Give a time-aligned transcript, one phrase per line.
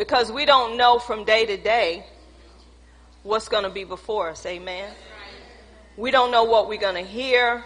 [0.00, 2.06] Because we don't know from day to day
[3.22, 4.46] what's going to be before us.
[4.46, 4.90] Amen.
[5.98, 7.62] We don't know what we're going to hear.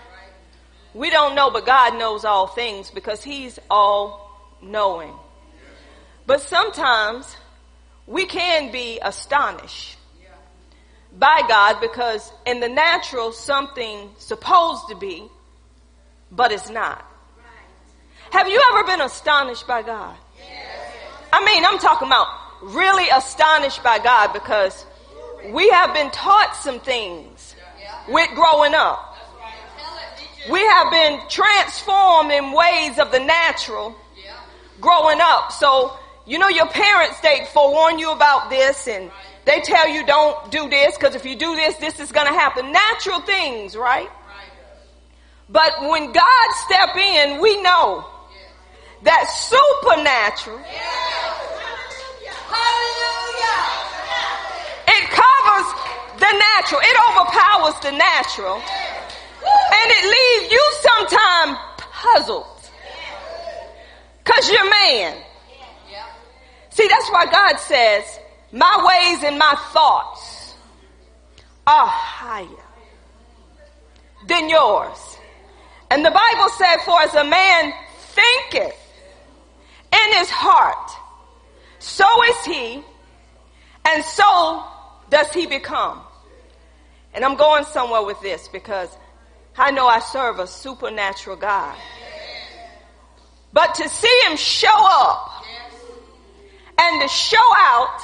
[0.95, 5.15] We don't know, but God knows all things because He's all knowing.
[6.27, 7.37] But sometimes
[8.05, 9.97] we can be astonished
[11.17, 15.23] by God because in the natural something supposed to be,
[16.33, 17.09] but it's not.
[18.33, 20.17] Have you ever been astonished by God?
[21.35, 22.29] I mean, I'm talking about
[22.63, 24.87] really astonished by God because
[25.51, 27.57] we have been taught some things
[28.09, 29.17] with growing up.
[30.49, 33.97] We have been transformed in ways of the natural
[34.81, 35.51] growing up.
[35.51, 39.11] So, you know, your parents, they forewarn you about this and
[39.45, 42.33] they tell you don't do this because if you do this, this is going to
[42.33, 42.71] happen.
[42.71, 44.09] Natural things, right?
[45.49, 48.09] But when God step in, we know
[49.05, 50.61] that supernatural.
[54.87, 55.69] It covers
[56.25, 56.81] the natural.
[56.81, 58.57] It overpowers the natural.
[58.57, 62.47] And it leaves you sometimes puzzled.
[64.25, 65.19] Cause you're man.
[66.71, 68.19] See, that's why God says,
[68.53, 70.55] my ways and my thoughts
[71.67, 72.65] are higher
[74.27, 75.19] than yours.
[75.91, 78.77] And the Bible said, for as a man thinketh
[79.93, 80.91] in his heart,
[81.79, 82.83] so is he,
[83.85, 84.65] and so
[85.11, 86.01] does he become.
[87.15, 88.89] And I'm going somewhere with this because
[89.57, 91.77] I know I serve a supernatural God.
[93.53, 95.45] But to see him show up
[96.77, 98.01] and to show out,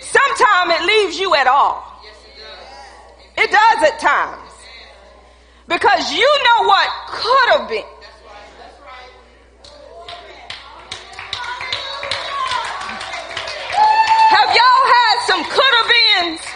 [0.00, 1.90] sometimes it leaves you at all.
[3.36, 4.52] It does at times.
[5.66, 7.82] Because you know what could have been.
[14.30, 16.53] Have y'all had some could have beens?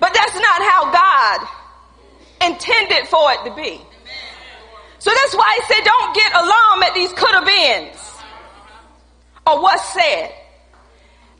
[0.00, 1.48] But that's not how God
[2.46, 3.80] intended for it to be.
[4.98, 8.10] So that's why he said, don't get alarmed at these could have beens
[9.46, 10.32] or what's said.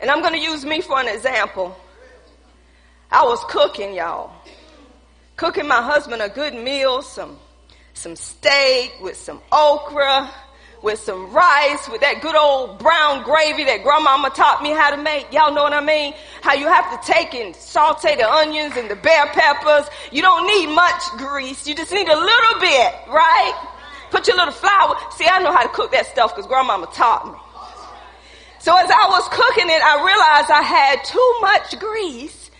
[0.00, 1.76] And I'm going to use me for an example.
[3.10, 4.32] I was cooking, y'all.
[5.36, 7.38] Cooking my husband a good meal, some,
[7.94, 10.30] some steak with some okra,
[10.82, 15.02] with some rice, with that good old brown gravy that grandmama taught me how to
[15.02, 15.32] make.
[15.32, 16.14] Y'all know what I mean?
[16.40, 19.88] How you have to take and saute the onions and the bell peppers.
[20.10, 21.66] You don't need much grease.
[21.66, 23.68] You just need a little bit, right?
[24.10, 24.96] Put your little flour.
[25.12, 27.38] See, I know how to cook that stuff because grandmama taught me.
[28.60, 32.50] So as I was cooking it, I realized I had too much grease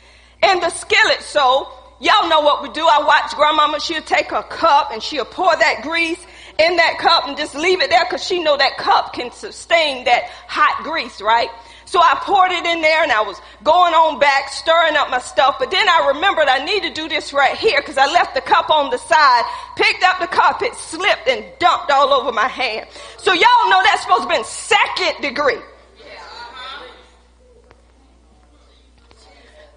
[0.42, 1.22] in the skillet.
[1.22, 1.68] So
[2.00, 2.86] y'all know what we do.
[2.86, 3.80] I watch grandmama.
[3.80, 6.24] She'll take a cup and she'll pour that grease
[6.60, 10.04] in that cup and just leave it there because she know that cup can sustain
[10.04, 11.48] that hot grease, right?
[11.86, 15.18] So I poured it in there and I was going on back, stirring up my
[15.18, 15.56] stuff.
[15.58, 18.40] But then I remembered I need to do this right here because I left the
[18.42, 19.42] cup on the side,
[19.74, 22.86] picked up the cup, it slipped and dumped all over my hand.
[23.18, 25.58] So y'all know that's supposed to be second degree.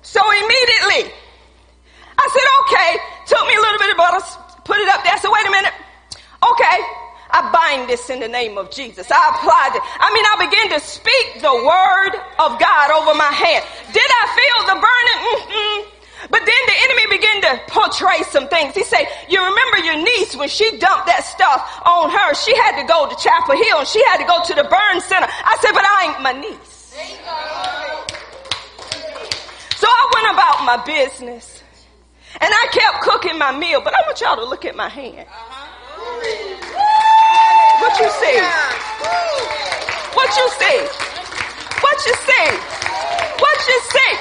[0.04, 1.10] So immediately,
[2.20, 2.90] I said, okay,
[3.26, 4.22] took me a little bit of butter,
[4.66, 5.18] put it up there.
[5.18, 5.74] Said, wait a minute.
[6.44, 6.78] Okay,
[7.32, 9.08] I bind this in the name of Jesus.
[9.08, 9.84] I applied it.
[9.86, 13.64] I mean, I began to speak the word of God over my hand.
[13.96, 15.20] Did I feel the burning?
[15.24, 15.94] Mm-mm.
[16.30, 18.76] But then the enemy began to portray some things.
[18.76, 22.80] He said, you remember your niece when she dumped that stuff on her, she had
[22.80, 25.28] to go to Chapel Hill and she had to go to the burn center.
[25.28, 26.92] I said, but I ain't my niece.
[29.80, 31.64] So I went about my business
[32.40, 35.28] and I kept cooking my meal, but I want y'all to look at my hand.
[35.28, 35.63] Uh-huh.
[37.80, 38.38] What you see?
[40.14, 40.80] What you see?
[41.84, 42.48] What you see?
[43.40, 44.14] What you see?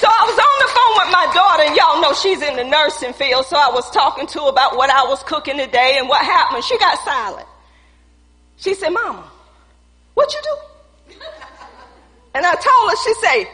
[0.00, 2.64] So I was on the phone with my daughter, and y'all know she's in the
[2.64, 3.46] nursing field.
[3.46, 6.64] So I was talking to her about what I was cooking today and what happened.
[6.64, 7.46] She got silent.
[8.56, 9.24] She said, "Mama,
[10.14, 11.16] what you do?"
[12.34, 12.96] And I told her.
[13.04, 13.48] She said,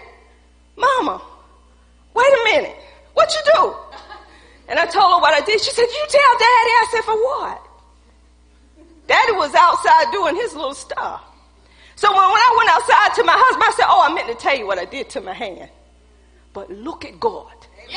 [0.76, 1.20] "Mama,
[2.14, 2.76] wait a minute.
[3.14, 3.76] What you do?"
[4.68, 5.60] And I told her what I did.
[5.60, 6.72] She said, you tell daddy.
[6.74, 7.62] I said, for what?
[9.06, 11.22] Daddy was outside doing his little stuff.
[11.94, 14.34] So when, when I went outside to my husband, I said, oh, I meant to
[14.34, 15.70] tell you what I did to my hand.
[16.52, 17.52] But look at God.
[17.88, 17.96] Yeah.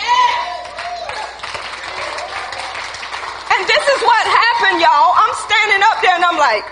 [3.51, 5.13] And this is what happened, y'all.
[5.17, 6.65] I'm standing up there and I'm like,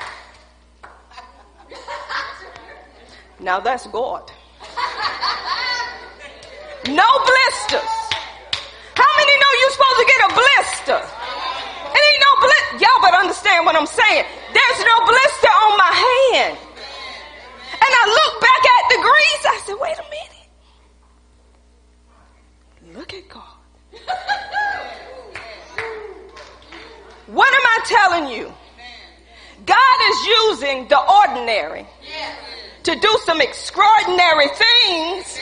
[3.40, 4.32] now that's God.
[6.88, 8.07] No blisters.
[8.98, 11.00] How many know you're supposed to get a blister?
[11.94, 12.82] It ain't no blister.
[12.82, 14.26] Y'all better understand what I'm saying.
[14.58, 16.58] There's no blister on my hand.
[17.78, 19.44] And I look back at the grease.
[19.46, 20.50] I said, wait a minute.
[22.98, 23.44] Look at God.
[27.28, 28.52] what am I telling you?
[29.66, 31.86] God is using the ordinary
[32.88, 35.36] to do some extraordinary things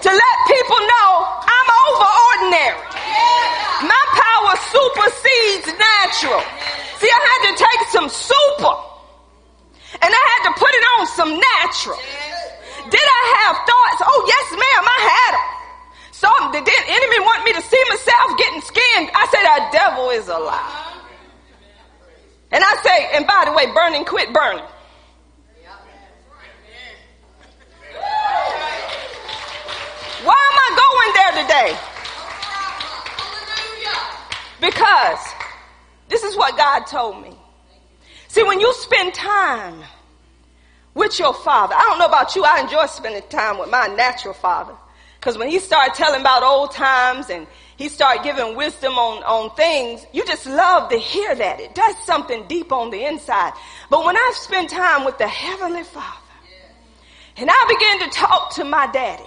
[0.00, 1.10] to let people know
[1.44, 2.80] I'm over ordinary.
[3.84, 6.40] My power supersedes natural.
[6.96, 8.72] See, I had to take some super
[10.00, 12.00] and I had to put it on some natural.
[12.88, 14.00] Did I have thoughts?
[14.08, 15.48] Oh, yes, ma'am, I had them.
[16.12, 19.10] So did the enemy want me to see myself getting skinned?
[19.12, 21.04] I said, that devil is a lie.
[22.50, 24.64] And I say, and by the way, burning, quit burning.
[30.24, 30.48] Why
[31.14, 31.78] there today?
[34.60, 35.18] Because
[36.08, 37.36] this is what God told me.
[38.28, 39.82] See, when you spend time
[40.94, 44.34] with your father, I don't know about you, I enjoy spending time with my natural
[44.34, 44.74] father.
[45.18, 47.46] Because when he started telling about old times and
[47.76, 51.60] he started giving wisdom on, on things, you just love to hear that.
[51.60, 53.52] It does something deep on the inside.
[53.90, 56.18] But when I spend time with the Heavenly Father,
[57.36, 59.22] and I begin to talk to my daddy,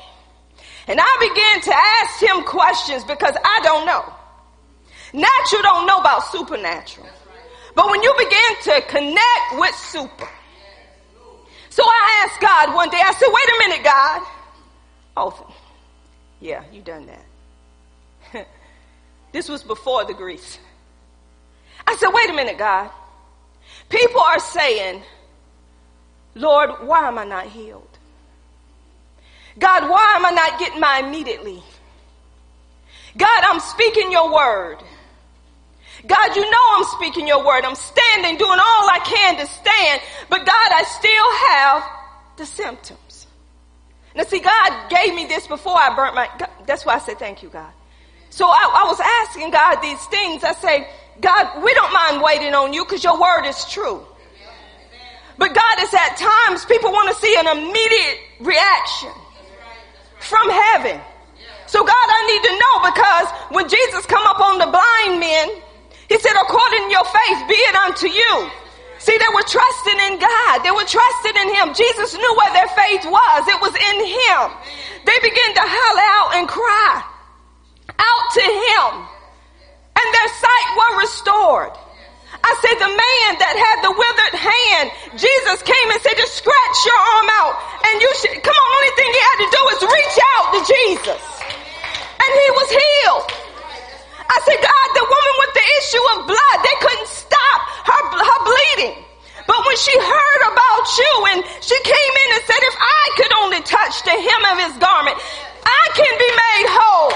[0.88, 4.13] and I began to ask him questions because I don't know.
[5.13, 7.07] Natural don't know about supernatural.
[7.75, 10.30] But when you begin to connect with super.
[11.69, 14.22] So I asked God one day, I said, wait a minute, God.
[15.16, 15.56] Oh,
[16.39, 17.07] yeah, you done
[18.33, 18.48] that.
[19.31, 20.60] this was before the grease.
[21.88, 22.89] I said, wait a minute, God.
[23.89, 25.01] People are saying,
[26.36, 27.91] Lord, why am I not healed?
[29.59, 31.62] God, why am I not getting my immediately?
[33.18, 34.77] God, I'm speaking your word.
[36.07, 37.65] God, you know I'm speaking your word.
[37.65, 43.27] I'm standing, doing all I can to stand, but God, I still have the symptoms.
[44.15, 47.19] Now see, God gave me this before I burnt my, God, that's why I said
[47.19, 47.71] thank you, God.
[48.30, 50.44] So I, I was asking God these things.
[50.44, 50.88] I say,
[51.19, 54.06] God, we don't mind waiting on you because your word is true.
[55.38, 59.12] But God is at times people want to see an immediate reaction
[60.21, 61.01] from heaven.
[61.68, 65.62] So God, I need to know because when Jesus come up on the blind men,
[66.09, 68.51] he said, according to your faith, be it unto you.
[69.01, 70.62] See, they were trusting in God.
[70.62, 71.73] They were trusting in Him.
[71.73, 73.41] Jesus knew where their faith was.
[73.47, 74.41] It was in Him.
[75.09, 77.01] They began to holler out and cry
[77.97, 78.91] out to Him.
[79.97, 81.73] And their sight were restored.
[82.42, 86.78] I said, the man that had the withered hand, Jesus came and said, just scratch
[86.90, 87.54] your arm out.
[87.86, 90.60] And you should, come on, only thing he had to do is reach out to
[90.66, 91.22] Jesus.
[92.18, 93.26] And he was healed.
[94.26, 98.40] I said, God, the woman with the issue of blood, they couldn't stop her, her
[98.48, 98.96] bleeding.
[99.46, 103.34] But when she heard about you and she came in and said, if I could
[103.44, 105.18] only touch the hem of his garment,
[105.68, 107.12] I can be made whole.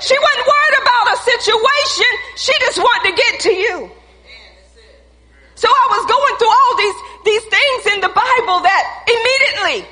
[0.00, 2.10] She wasn't worried about a situation.
[2.34, 3.90] She just wanted to get to you.
[5.56, 9.88] So I was going through all these, these things in the Bible that immediately,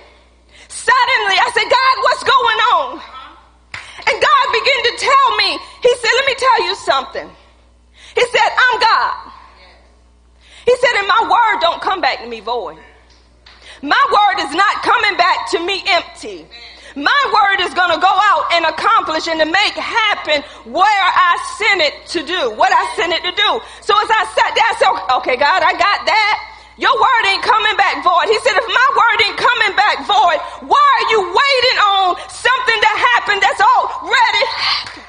[0.68, 2.88] suddenly, I said, God, what's going on?
[4.04, 7.28] And God began to tell me, He said, let me tell you something.
[8.14, 9.32] He said, I'm God.
[10.68, 12.78] He said, and my word don't come back to me void.
[13.82, 16.46] My word is not coming back to me empty.
[16.94, 21.34] My word is going to go out and accomplish and to make happen where I
[21.58, 23.50] sent it to do, what I sent it to do.
[23.82, 26.34] So as I sat there, I said, okay, God, I got that.
[26.78, 28.30] Your word ain't coming back void.
[28.30, 30.38] He said, if my word ain't coming back void,
[30.70, 35.06] why are you waiting on something to happen that's already happened?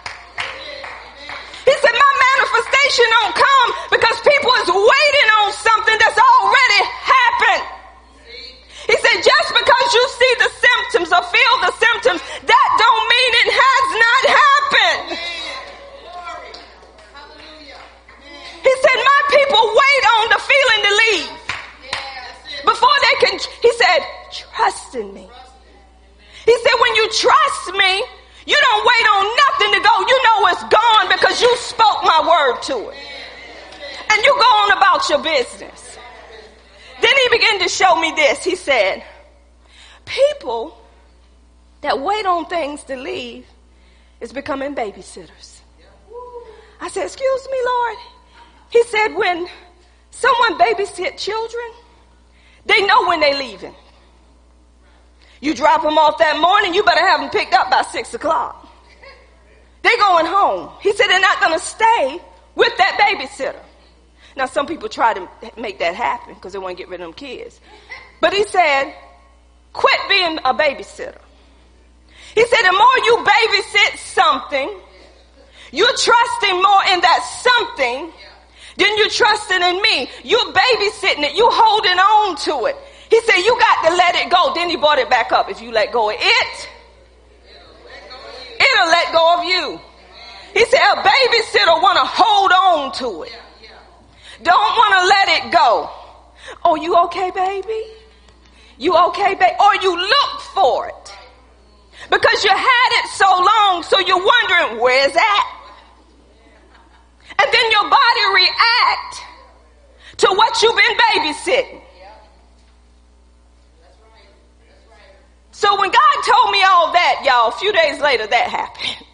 [1.69, 7.75] He said, my manifestation don't come because people is waiting on something that's already happened.
[8.85, 13.31] He said, just because you see the symptoms or feel the symptoms, that don't mean
[13.41, 15.09] it has not happened.
[18.61, 21.33] He said, my people wait on the feeling to leave.
[22.65, 23.99] Before they can, he said,
[24.31, 25.29] trust in me.
[26.45, 28.03] He said, when you trust me,
[28.45, 29.93] you don't wait on nothing to go.
[30.05, 32.97] You know it's gone because you spoke my word to it.
[34.11, 35.94] And you go on about your business.
[37.01, 38.43] Then he began to show me this.
[38.43, 39.03] He said,
[40.05, 40.77] people
[41.81, 43.45] that wait on things to leave
[44.21, 45.59] is becoming babysitters.
[46.79, 47.97] I said, excuse me, Lord.
[48.69, 49.47] He said, when
[50.11, 51.65] someone babysit children,
[52.65, 53.75] they know when they're leaving.
[55.41, 58.67] You drop them off that morning, you better have them picked up by six o'clock.
[59.83, 60.71] They're going home.
[60.81, 62.19] He said they're not going to stay
[62.55, 63.61] with that babysitter.
[64.35, 67.05] Now, some people try to make that happen because they want to get rid of
[67.05, 67.59] them kids.
[68.19, 68.93] But he said,
[69.71, 71.21] quit being a babysitter.
[72.33, 74.69] He said, the more you babysit something,
[75.71, 78.11] you're trusting more in that something
[78.77, 80.09] than you're trusting in me.
[80.23, 81.35] You're babysitting it.
[81.35, 82.75] You're holding on to it.
[83.09, 84.53] He said, you got to let it go.
[84.53, 85.49] Then he brought it back up.
[85.49, 86.69] If you let go of it,
[88.59, 89.79] it'll let go of you.
[90.53, 93.37] He said, a babysitter want to hold on to it.
[94.45, 95.89] Don't want to let it go.
[96.63, 97.83] Oh, you okay, baby?
[98.77, 99.55] You okay, baby?
[99.59, 101.13] Or you look for it.
[102.11, 105.51] Because you had it so long, so you're wondering, where's that?
[107.39, 109.23] And then your body react
[110.17, 111.81] to what you've been babysitting.
[115.51, 119.07] So when God told me all that, y'all, a few days later that happened.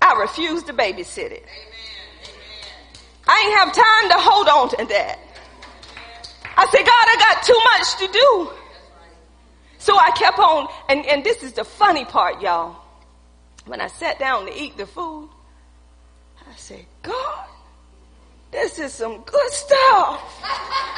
[0.00, 1.44] I refused to babysit it.
[3.28, 5.18] I ain't have time to hold on to that.
[6.56, 8.50] I said, God, I got too much to do.
[9.78, 12.76] So I kept on, and, and this is the funny part, y'all.
[13.66, 15.28] When I sat down to eat the food,
[16.40, 17.44] I said, God,
[18.50, 20.44] this is some good stuff.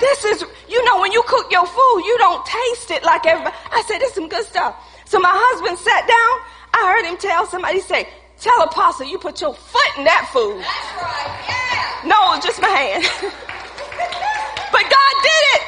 [0.00, 3.56] This is, you know, when you cook your food, you don't taste it like everybody.
[3.72, 4.76] I said, this is some good stuff.
[5.06, 6.46] So my husband sat down.
[6.72, 8.08] I heard him tell somebody, say,
[8.40, 10.62] tell apostle you put your foot in that food.
[10.62, 12.08] That's right, yeah.
[12.08, 13.02] No, it was just my hand.
[14.72, 15.62] but God did it.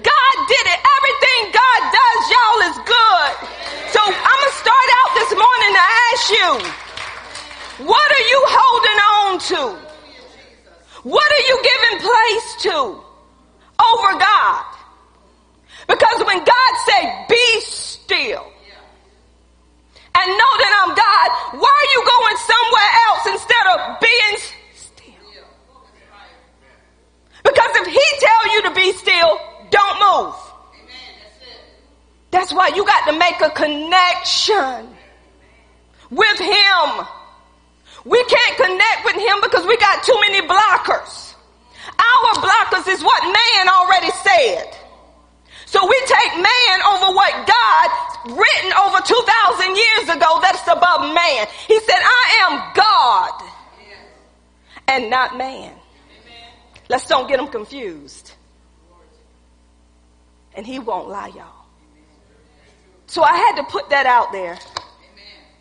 [0.00, 0.78] God did it.
[0.80, 3.32] Everything God does, y'all, is good.
[3.92, 6.50] So I'm going to start out this morning to ask you,
[7.92, 9.62] what are you holding on to?
[11.04, 12.76] What are you giving place to
[13.76, 14.64] over God?
[15.86, 18.53] Because when God said, be still
[20.14, 21.28] and know that I'm God,
[21.60, 25.14] why are you going somewhere else instead of being still?
[27.42, 29.40] Because if he tell you to be still,
[29.70, 30.34] don't move.
[32.30, 34.88] That's why you got to make a connection
[36.10, 37.06] with him.
[38.04, 41.34] We can't connect with him because we got too many blockers.
[41.86, 44.83] Our blockers is what man already said.
[45.74, 47.90] So we take man over what God
[48.26, 51.48] written over 2,000 years ago that's above man.
[51.66, 53.50] He said, I am God
[54.86, 55.74] and not man.
[56.88, 58.34] Let's don't get them confused.
[60.54, 61.66] And he won't lie, y'all.
[63.08, 64.56] So I had to put that out there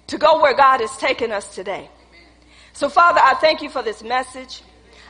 [0.06, 1.90] to go where God is taking us today.
[2.74, 4.62] So Father, I thank you for this message.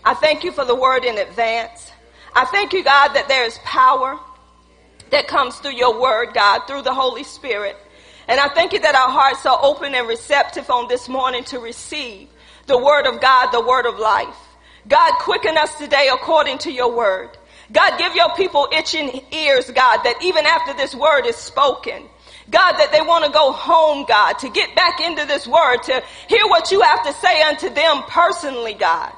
[0.05, 1.91] I thank you for the word in advance.
[2.33, 4.17] I thank you, God, that there is power
[5.13, 7.77] that comes through your word, God, through the Holy Spirit.
[8.27, 11.59] And I thank you that our hearts are open and receptive on this morning to
[11.59, 12.29] receive
[12.65, 14.35] the word of God, the word of life.
[14.87, 17.29] God, quicken us today according to your word.
[17.71, 22.03] God, give your people itching ears, God, that even after this word is spoken,
[22.49, 26.03] God, that they want to go home, God, to get back into this word, to
[26.27, 29.13] hear what you have to say unto them personally, God.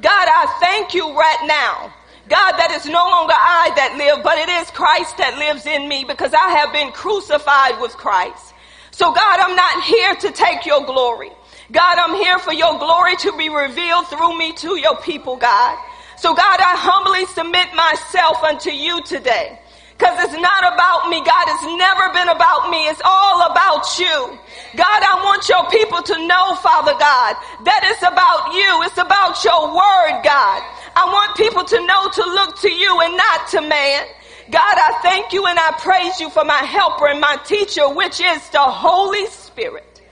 [0.00, 1.94] God, I thank you right now.
[2.28, 5.88] God, that is no longer I that live, but it is Christ that lives in
[5.88, 8.52] me because I have been crucified with Christ.
[8.90, 11.30] So God, I'm not here to take your glory.
[11.72, 15.78] God, I'm here for your glory to be revealed through me to your people, God.
[16.18, 19.58] So God, I humbly submit myself unto you today.
[19.98, 21.44] Cause it's not about me, God.
[21.50, 22.86] It's never been about me.
[22.86, 24.38] It's all about you.
[24.78, 27.34] God, I want your people to know, Father God,
[27.66, 28.70] that it's about you.
[28.86, 30.62] It's about your word, God.
[30.98, 34.04] I want people to know to look to you and not to man.
[34.50, 38.20] God, I thank you and I praise you for my helper and my teacher, which
[38.20, 40.02] is the Holy Spirit.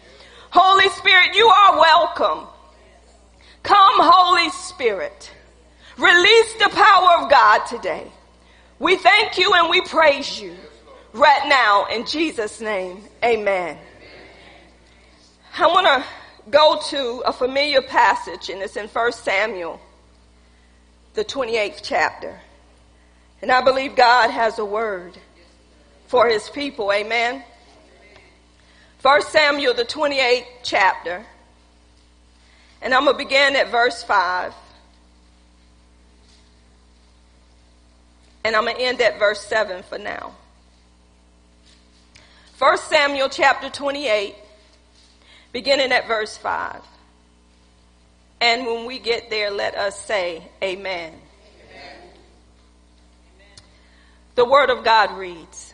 [0.51, 2.47] Holy Spirit, you are welcome.
[3.65, 5.33] Come, Holy Spirit.
[5.99, 8.07] Release the power of God today.
[8.79, 10.55] We thank you and we praise you
[11.15, 13.03] right now in Jesus' name.
[13.25, 13.77] Amen.
[15.59, 19.81] I want to go to a familiar passage and it's in 1 Samuel,
[21.17, 22.39] the 28th chapter.
[23.43, 25.19] And I believe God has a word
[26.07, 26.93] for his people.
[26.93, 27.43] Amen.
[29.03, 31.25] 1 Samuel, the 28th chapter.
[32.83, 34.53] And I'm going to begin at verse 5.
[38.45, 40.35] And I'm going to end at verse 7 for now.
[42.59, 44.35] 1 Samuel chapter 28,
[45.53, 46.83] beginning at verse 5.
[48.41, 51.13] And when we get there, let us say, Amen.
[51.13, 51.97] Amen.
[54.35, 55.73] The word of God reads,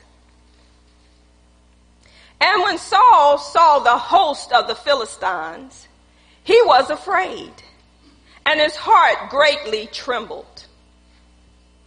[2.41, 5.89] And when Saul saw the host of the Philistines,
[6.45, 7.53] he was afraid,
[8.47, 10.67] and his heart greatly trembled.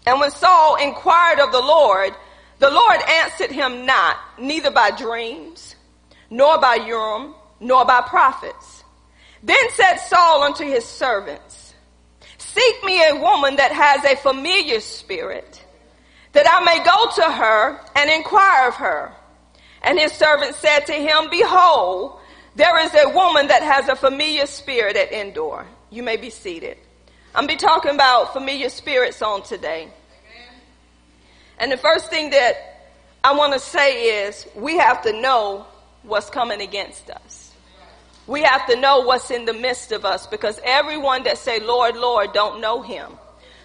[0.05, 2.13] And when Saul inquired of the Lord,
[2.59, 5.75] the Lord answered him not, neither by dreams,
[6.29, 8.74] nor by Urim, nor by prophets.
[9.45, 11.75] Then said Saul unto his servants,
[12.39, 15.63] Seek me a woman that has a familiar spirit,
[16.33, 19.11] that I may go to her and inquire of her.
[19.83, 22.19] And his servant said to him, Behold,
[22.55, 25.67] there is a woman that has a familiar spirit at Endor.
[25.91, 26.77] You may be seated.
[27.35, 29.89] I'm be talking about familiar spirits on today.
[31.59, 32.55] And the first thing that
[33.23, 35.67] I want to say is we have to know
[36.01, 37.44] what's coming against us.
[38.27, 41.95] We have to know what's in the midst of us because everyone that say Lord,
[41.95, 43.11] Lord don't know him.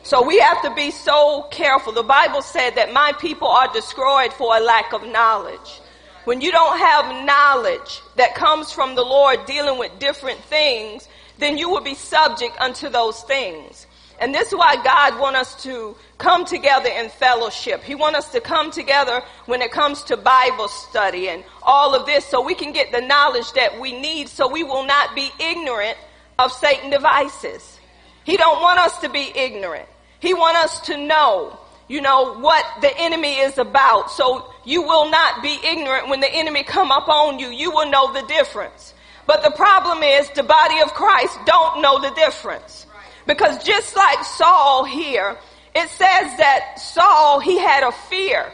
[0.03, 1.93] So we have to be so careful.
[1.93, 5.81] The Bible said that my people are destroyed for a lack of knowledge.
[6.25, 11.57] When you don't have knowledge that comes from the Lord dealing with different things, then
[11.57, 13.87] you will be subject unto those things.
[14.21, 17.83] And this is why God wants us to come together in fellowship.
[17.83, 22.05] He wants us to come together when it comes to Bible study and all of
[22.05, 25.31] this so we can get the knowledge that we need so we will not be
[25.41, 25.97] ignorant
[26.39, 27.81] of Satan devices.
[28.25, 29.89] He don't want us to be ignorant.
[30.21, 31.59] He want us to know,
[31.89, 34.11] you know, what the enemy is about.
[34.11, 37.49] So you will not be ignorant when the enemy come up on you.
[37.49, 38.93] You will know the difference.
[39.27, 42.87] But the problem is the body of Christ don't know the difference.
[43.27, 45.37] Because just like Saul here,
[45.75, 48.51] it says that Saul, he had a fear.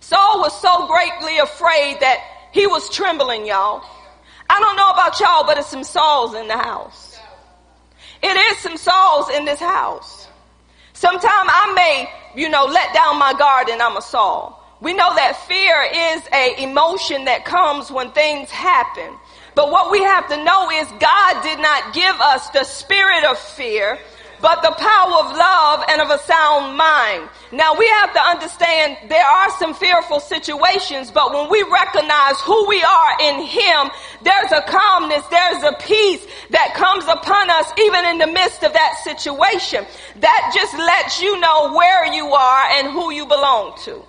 [0.00, 2.18] Saul was so greatly afraid that
[2.52, 3.84] he was trembling, y'all.
[4.50, 7.18] I don't know about y'all, but it's some Sauls in the house.
[8.22, 10.28] It is some Sauls in this house.
[10.92, 14.58] Sometimes I may, you know, let down my guard and I'm a Saul.
[14.80, 19.16] We know that fear is a emotion that comes when things happen.
[19.54, 23.38] But what we have to know is God did not give us the spirit of
[23.38, 23.98] fear,
[24.40, 27.28] but the power of love and of a sound mind.
[27.52, 32.66] Now we have to understand there are some fearful situations, but when we recognize who
[32.66, 33.90] we are in Him,
[34.22, 38.72] there's a calmness, there's a peace that comes upon us even in the midst of
[38.72, 39.86] that situation.
[40.16, 44.02] That just lets you know where you are and who you belong to.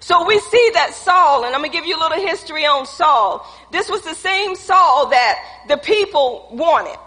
[0.00, 2.86] So we see that Saul, and I'm going to give you a little history on
[2.86, 3.46] Saul.
[3.70, 6.98] This was the same Saul that the people wanted.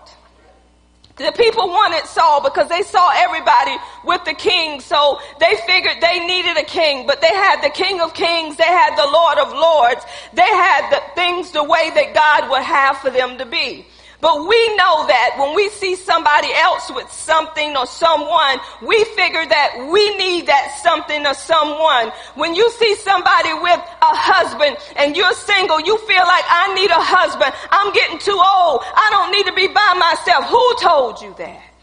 [1.16, 6.26] The people wanted Saul because they saw everybody with the king, so they figured they
[6.26, 9.54] needed a king, but they had the king of kings, they had the lord of
[9.54, 10.04] lords,
[10.34, 13.86] they had the things the way that God would have for them to be.
[14.24, 19.44] But we know that when we see somebody else with something or someone, we figure
[19.44, 22.08] that we need that something or someone.
[22.40, 26.88] When you see somebody with a husband and you're single, you feel like I need
[26.88, 27.52] a husband.
[27.68, 28.80] I'm getting too old.
[28.96, 30.48] I don't need to be by myself.
[30.48, 31.76] Who told you that?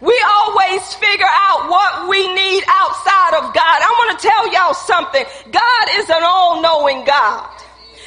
[0.00, 3.78] We always figure out what we need outside of God.
[3.84, 5.28] I want to tell y'all something.
[5.52, 7.52] God is an all-knowing God.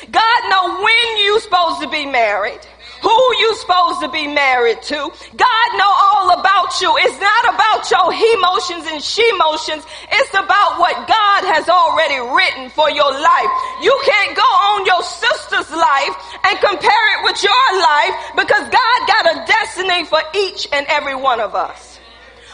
[0.09, 2.65] God know when you're supposed to be married
[3.05, 4.97] who you supposed to be married to.
[4.97, 6.89] God know all about you.
[7.05, 9.85] It's not about your he motions and she motions.
[10.09, 13.51] It's about what God has already written for your life.
[13.85, 16.15] You can't go on your sister's life
[16.49, 21.15] and compare it with your life because God got a destiny for each and every
[21.15, 22.01] one of us.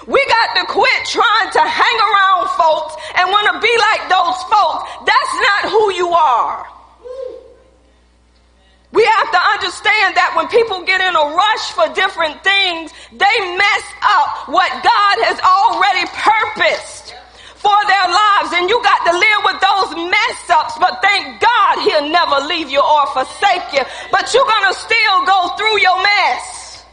[0.04, 4.40] We got to quit trying to hang around folks and want to be like those
[4.52, 4.84] folks.
[5.08, 6.81] That's not who you are.
[8.91, 13.36] We have to understand that when people get in a rush for different things, they
[13.56, 17.15] mess up what God has already purposed
[17.56, 18.51] for their lives.
[18.51, 22.67] And you got to live with those mess ups, but thank God he'll never leave
[22.67, 23.84] you or forsake you.
[24.12, 26.84] But you're going to still go through your mess.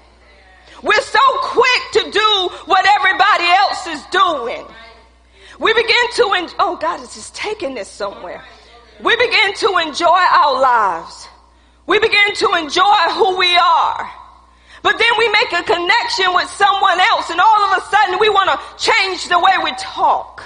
[0.83, 2.31] We're so quick to do
[2.67, 4.65] what everybody else is doing.
[5.59, 8.45] We begin to, en- oh God is just taking this somewhere.
[9.03, 11.28] We begin to enjoy our lives.
[11.89, 14.13] We begin to enjoy who we are.
[14.85, 18.29] But then we make a connection with someone else and all of a sudden we
[18.29, 20.45] want to change the way we talk.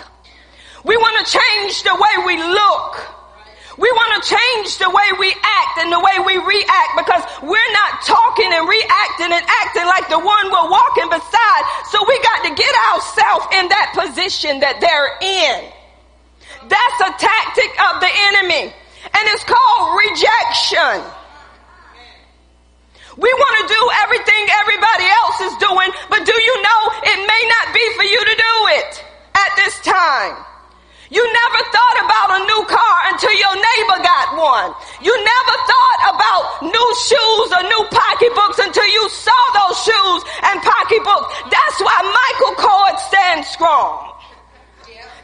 [0.85, 2.95] We want to change the way we look.
[3.75, 7.73] We want to change the way we act and the way we react because we're
[7.75, 11.63] not talking and reacting and acting like the one we're walking beside.
[11.91, 15.59] So we got to get ourselves in that position that they're in.
[16.71, 18.71] That's a tactic of the enemy
[19.11, 21.22] and it's called rejection.
[23.17, 26.81] We want to do everything everybody else is doing, but do you know
[27.13, 28.93] it may not be for you to do it
[29.37, 30.37] at this time?
[31.13, 34.73] You never thought about a new car until your neighbor got one.
[35.05, 40.57] You never thought about new shoes or new pocketbooks until you saw those shoes and
[40.65, 41.29] pocketbooks.
[41.53, 44.09] That's why Michael Kors stands strong.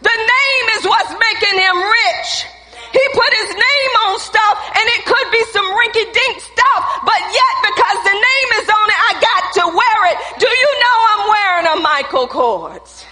[0.04, 2.57] The name is what's making him rich.
[2.92, 7.20] He put his name on stuff and it could be some rinky dink stuff, but
[7.28, 10.18] yet because the name is on it, I got to wear it.
[10.40, 13.04] Do you know I'm wearing a Michael Kors?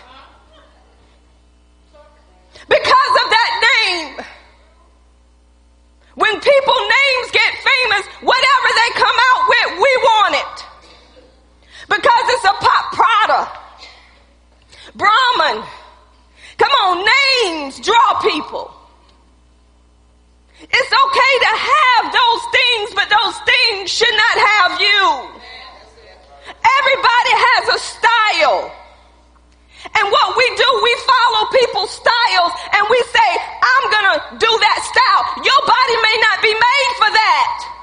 [2.68, 4.26] Because of that name.
[6.16, 10.66] When people names get famous, whatever they come out with, we want it.
[11.88, 13.48] Because it's a pop Prada.
[14.94, 15.62] Brahmin.
[16.56, 18.75] Come on, names draw people.
[20.62, 25.02] It's okay to have those things, but those things should not have you.
[26.48, 28.72] Everybody has a style.
[29.86, 33.30] And what we do, we follow people's styles and we say,
[33.62, 35.22] I'm gonna do that style.
[35.44, 37.76] Your body may not be made for that.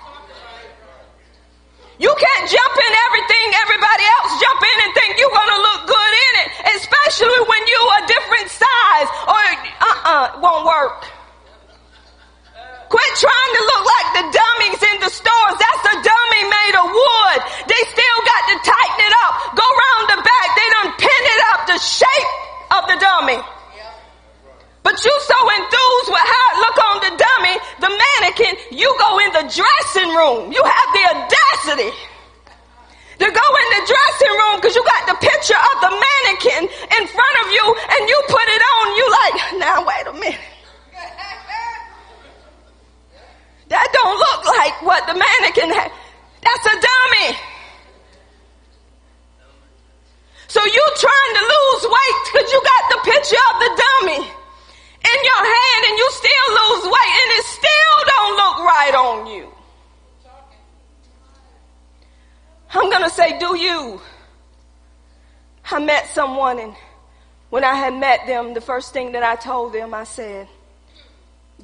[2.01, 6.13] You can't jump in everything everybody else jump in and think you're gonna look good
[6.27, 11.07] in it, especially when you a different size or uh-uh, it won't work.
[12.93, 15.57] Quit trying to look like the dummies in the stores.
[15.57, 17.39] That's a dummy made of wood.
[17.65, 19.33] They still got to tighten it up.
[19.57, 20.47] Go around the back.
[20.53, 22.33] They done pin it up the shape
[22.69, 23.41] of the dummy.
[24.85, 29.17] But you so enthused with how it look on the dummy, the mannequin, you go
[29.25, 30.53] in the dressing room.
[30.53, 35.57] You have the audacity to go in the dressing room because you got the picture
[35.57, 38.85] of the mannequin in front of you and you put it on.
[38.93, 40.52] You like, now wait a minute.
[43.73, 45.89] That don't look like what the mannequin had.
[46.45, 47.29] That's a dummy.
[50.45, 55.19] So you trying to lose weight because you got the picture of the dummy in
[55.25, 59.49] your hand and you still lose weight and it still don't look right on you.
[62.75, 63.99] I'm going to say, do you?
[65.71, 66.75] I met someone and
[67.49, 70.47] when I had met them, the first thing that I told them, I said,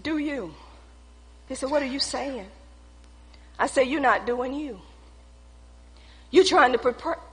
[0.01, 0.55] do you?
[1.49, 2.47] They said, What are you saying?
[3.57, 4.79] I said, You're not doing you.
[6.31, 6.77] You're trying to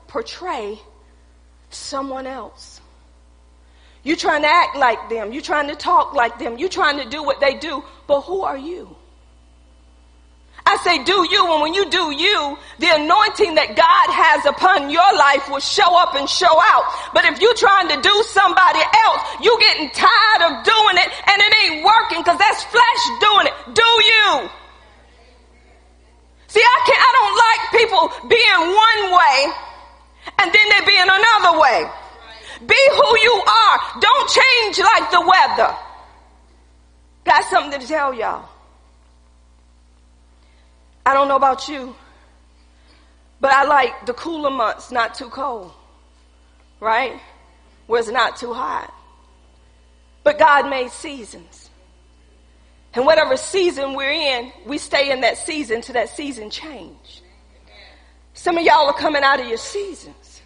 [0.09, 0.81] portray
[1.71, 2.81] someone else.
[4.03, 5.33] You're trying to act like them.
[5.33, 6.59] You're trying to talk like them.
[6.59, 7.85] You're trying to do what they do.
[8.07, 8.97] But who are you?
[10.67, 14.91] I say do you, and when you do you, the anointing that God has upon
[14.91, 16.85] your life will show up and show out.
[17.15, 21.39] But if you're trying to do somebody else, you getting tired of doing it and
[21.39, 23.55] it ain't working because that's flesh doing it.
[23.79, 24.27] Do you?
[26.51, 29.39] See, I can't, I don't like people being one way
[30.43, 31.79] and then they being another way.
[32.67, 33.77] Be who you are.
[34.03, 35.71] Don't change like the weather.
[37.23, 38.56] Got something to tell y'all.
[41.07, 41.95] I don't know about you,
[43.41, 45.73] but I like the cooler months, not too cold,
[46.81, 47.21] right?
[47.87, 48.93] Where it's not too hot.
[50.25, 51.71] But God made seasons.
[52.93, 57.23] And whatever season we're in, we stay in that season till that season change.
[58.35, 60.43] Some of y'all are coming out of your seasons.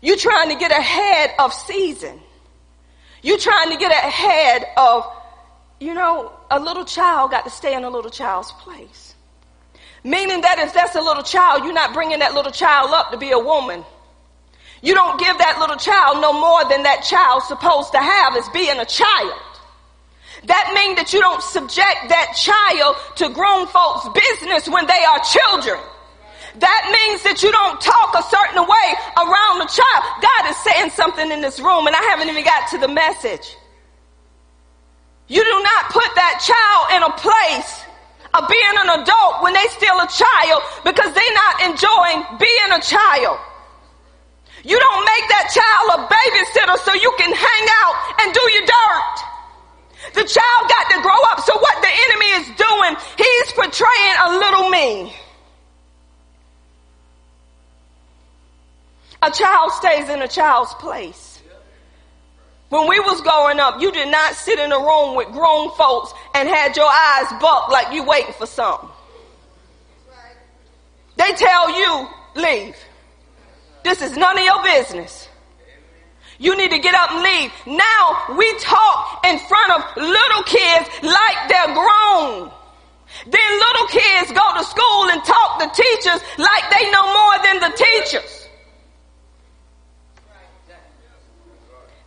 [0.00, 2.20] You're trying to get ahead of season.
[3.22, 5.04] You're trying to get ahead of,
[5.80, 9.11] you know, a little child got to stay in a little child's place.
[10.04, 13.16] Meaning that if that's a little child, you're not bringing that little child up to
[13.18, 13.84] be a woman.
[14.82, 18.48] You don't give that little child no more than that child's supposed to have as
[18.50, 19.38] being a child.
[20.44, 25.22] That means that you don't subject that child to grown folks' business when they are
[25.22, 25.78] children.
[26.58, 28.88] That means that you don't talk a certain way
[29.22, 30.02] around the child.
[30.18, 33.56] God is saying something in this room and I haven't even got to the message.
[35.28, 37.81] You do not put that child in a place
[38.34, 42.80] of being an adult when they still a child because they're not enjoying being a
[42.80, 43.38] child.
[44.64, 48.66] You don't make that child a babysitter so you can hang out and do your
[48.66, 49.16] dirt.
[50.14, 51.40] The child got to grow up.
[51.40, 55.14] So what the enemy is doing, he's portraying a little me.
[59.22, 61.31] A child stays in a child's place.
[62.72, 66.14] When we was growing up, you did not sit in a room with grown folks
[66.34, 68.88] and had your eyes bucked like you waiting for something.
[71.18, 72.74] They tell you, leave.
[73.84, 75.28] This is none of your business.
[76.38, 77.52] You need to get up and leave.
[77.66, 82.50] Now we talk in front of little kids like they're grown.
[83.26, 87.60] Then little kids go to school and talk to teachers like they know more than
[87.60, 88.41] the teachers.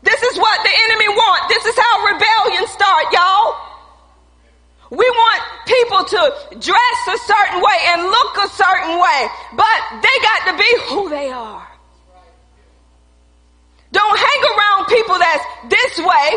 [0.05, 1.49] This is what the enemy want.
[1.49, 3.57] This is how rebellion start, y'all.
[4.91, 6.21] We want people to
[6.61, 9.21] dress a certain way and look a certain way,
[9.57, 11.67] but they got to be who they are.
[13.91, 16.27] Don't hang around people that's this way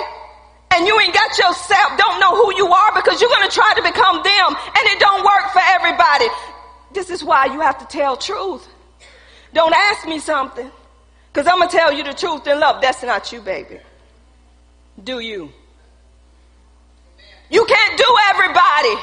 [0.71, 3.75] and you ain't got yourself don't know who you are because you're going to try
[3.75, 6.27] to become them and it don't work for everybody.
[6.93, 8.67] This is why you have to tell truth.
[9.53, 10.71] Don't ask me something
[11.39, 12.83] because I'm going to tell you the truth in love.
[12.83, 13.79] That's not you, baby.
[15.05, 15.53] Do you?
[17.49, 18.95] You can't do everybody.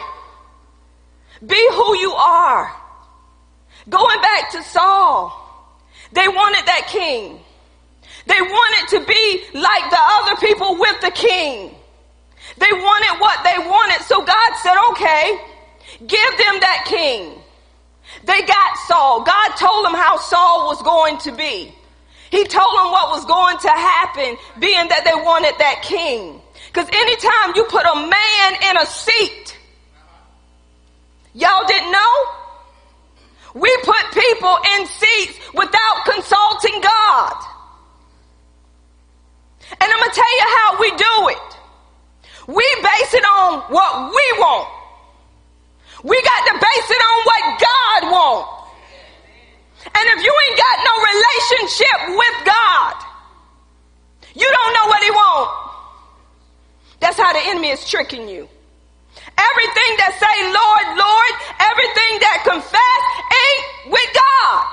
[1.48, 2.76] Be who you are.
[3.88, 5.32] Going back to Saul,
[6.12, 7.40] they wanted that king.
[8.28, 11.74] They wanted to be like the other people with the king.
[12.58, 14.04] They wanted what they wanted.
[14.04, 15.40] So God said, okay,
[16.06, 17.40] give them that king.
[18.26, 19.24] They got Saul.
[19.24, 21.74] God told them how Saul was going to be.
[22.32, 26.42] He told them what was going to happen, being that they wanted that king.
[26.68, 29.58] Because anytime you put a man in a seat,
[31.34, 32.14] y'all didn't know?
[33.54, 37.36] We put people in seats without consulting God.
[39.80, 41.58] And I'm going to tell you how we do it.
[42.48, 44.70] We base it on what we want.
[46.04, 48.55] We got to base it on what God wants.
[49.86, 52.96] And if you ain't got no relationship with God,
[54.34, 55.66] you don't know what he wants.
[57.00, 58.50] That's how the enemy is tricking you.
[59.38, 64.66] Everything that say Lord, Lord, everything that confess ain't with God.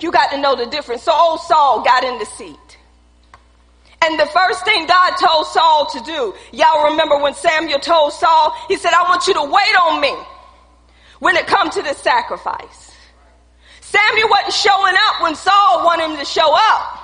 [0.00, 1.02] You got to know the difference.
[1.02, 2.78] So old Saul got in the seat.
[4.04, 8.54] And the first thing God told Saul to do, y'all remember when Samuel told Saul,
[8.68, 10.12] he said, I want you to wait on me
[11.22, 12.90] when it comes to the sacrifice.
[13.80, 16.98] Samuel wasn't showing up when Saul wanted him to show up.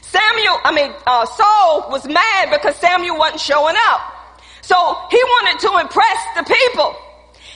[0.00, 4.00] Samuel, I mean, uh, Saul was mad because Samuel wasn't showing up.
[4.62, 4.72] So
[5.12, 6.96] he wanted to impress the people.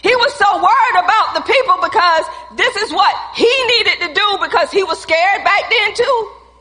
[0.04, 2.24] He was so worried about the people because
[2.60, 6.16] this is what he needed to do because he was scared back then too,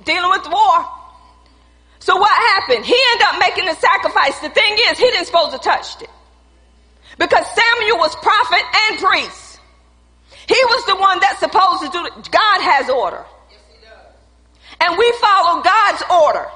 [0.07, 0.87] dealing with war.
[1.99, 2.85] So what happened?
[2.85, 4.39] He ended up making the sacrifice.
[4.39, 6.09] The thing is, he didn't supposed to touch it.
[7.17, 9.59] Because Samuel was prophet and priest.
[10.47, 12.31] He was the one that's supposed to do it.
[12.31, 13.25] God has order.
[14.81, 16.47] And we follow God's order,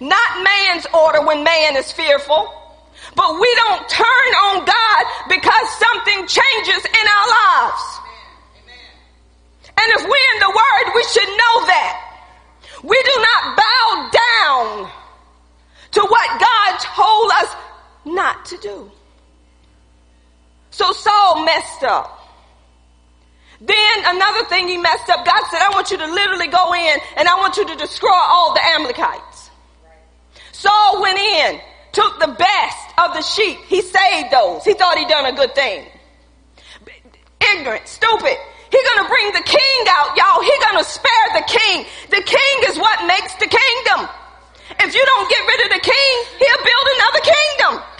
[0.00, 2.52] not man's order when man is fearful.
[3.14, 8.00] But we don't turn on God because something changes in our lives.
[9.78, 12.02] And if we're in the Word, we should know that.
[12.82, 14.90] We do not bow down
[15.92, 17.56] to what God told us
[18.04, 18.90] not to do.
[20.76, 22.20] So Saul messed up.
[23.62, 27.00] Then another thing he messed up, God said, I want you to literally go in
[27.16, 29.48] and I want you to destroy all the Amalekites.
[30.52, 31.60] Saul went in,
[31.92, 33.56] took the best of the sheep.
[33.64, 34.64] He saved those.
[34.64, 35.86] He thought he done a good thing.
[37.56, 38.36] Ignorant, stupid.
[38.68, 40.44] He gonna bring the king out, y'all.
[40.44, 41.86] He gonna spare the king.
[42.10, 44.12] The king is what makes the kingdom.
[44.76, 47.95] If you don't get rid of the king, he'll build another kingdom.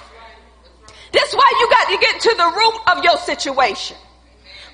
[1.17, 3.97] That's why you got to get to the root of your situation.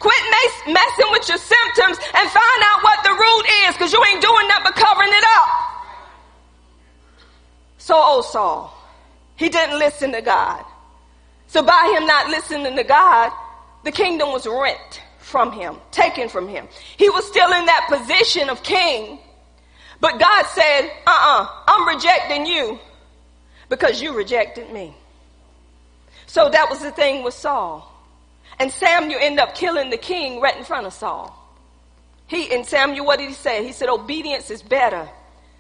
[0.00, 0.22] Quit
[0.66, 4.48] messing with your symptoms and find out what the root is because you ain't doing
[4.48, 5.48] nothing but covering it up.
[7.78, 8.76] So old Saul,
[9.36, 10.64] he didn't listen to God.
[11.46, 13.32] So by him not listening to God,
[13.84, 16.66] the kingdom was rent from him, taken from him.
[16.96, 19.20] He was still in that position of king,
[20.00, 22.80] but God said, uh-uh, I'm rejecting you
[23.68, 24.96] because you rejected me.
[26.32, 27.86] So that was the thing with Saul.
[28.58, 31.38] And Samuel ended up killing the king right in front of Saul.
[32.26, 33.66] He, and Samuel, what did he say?
[33.66, 35.06] He said, obedience is better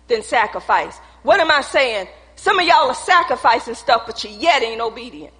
[0.08, 0.96] than sacrifice.
[1.24, 2.08] What am I saying?
[2.36, 5.34] Some of y'all are sacrificing stuff, but you yet ain't obedient.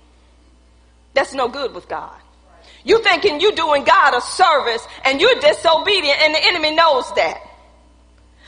[1.15, 2.15] That's no good with God.
[2.85, 7.41] You thinking you doing God a service and you're disobedient and the enemy knows that.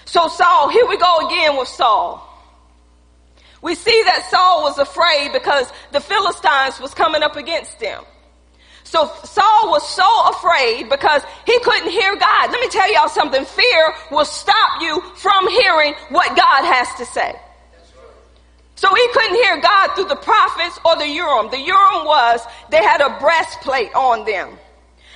[0.05, 2.34] So Saul, here we go again with Saul.
[3.65, 8.05] We see that Saul was afraid because the Philistines was coming up against them.
[8.85, 12.53] So Saul was so afraid because he couldn't hear God.
[12.53, 13.43] Let me tell y'all something.
[13.43, 17.35] Fear will stop you from hearing what God has to say.
[18.75, 21.51] So he couldn't hear God through the prophets or the Urim.
[21.51, 24.59] The Urim was they had a breastplate on them.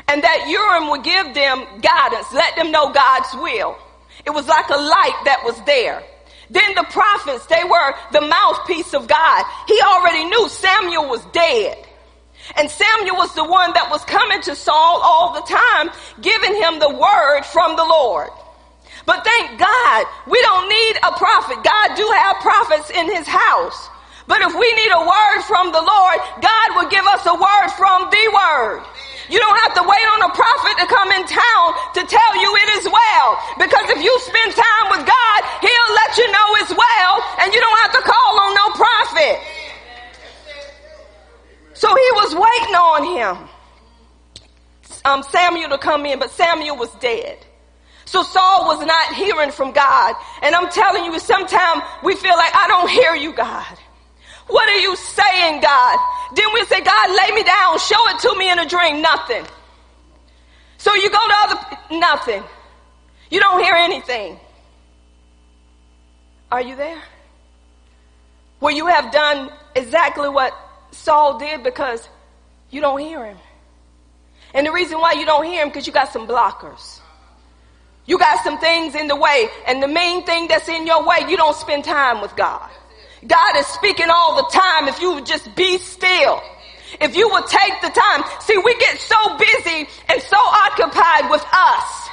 [0.08, 3.76] And that Urim would give them guidance, let them know God's will.
[4.24, 6.02] It was like a light that was there.
[6.50, 9.44] Then the prophets, they were the mouthpiece of God.
[9.66, 11.84] He already knew Samuel was dead.
[12.56, 15.90] And Samuel was the one that was coming to Saul all the time,
[16.22, 18.30] giving him the word from the Lord.
[19.04, 21.62] But thank God, we don't need a prophet.
[21.62, 23.88] God do have prophets in his house.
[24.28, 27.68] But if we need a word from the Lord, God will give us a word
[27.80, 28.84] from the word.
[29.32, 32.48] You don't have to wait on a prophet to come in town to tell you
[32.60, 33.28] it is well.
[33.56, 37.60] Because if you spend time with God, He'll let you know it's well, and you
[37.60, 39.36] don't have to call on no prophet.
[41.72, 43.48] So he was waiting on him,
[45.04, 47.38] um, Samuel to come in, but Samuel was dead.
[48.04, 50.16] So Saul was not hearing from God.
[50.42, 53.78] And I'm telling you, sometimes we feel like, I don't hear you, God.
[54.48, 55.98] What are you saying, God?
[56.34, 57.78] Then we say, God, lay me down.
[57.78, 59.02] Show it to me in a dream.
[59.02, 59.44] Nothing.
[60.78, 62.42] So you go to other, nothing.
[63.30, 64.38] You don't hear anything.
[66.50, 67.02] Are you there?
[68.60, 70.54] Where you have done exactly what
[70.92, 72.08] Saul did because
[72.70, 73.36] you don't hear him.
[74.54, 77.00] And the reason why you don't hear him because you got some blockers.
[78.06, 79.48] You got some things in the way.
[79.66, 82.70] And the main thing that's in your way, you don't spend time with God.
[83.26, 86.40] God is speaking all the time if you would just be still.
[87.00, 88.24] If you would take the time.
[88.40, 92.08] See, we get so busy and so occupied with us.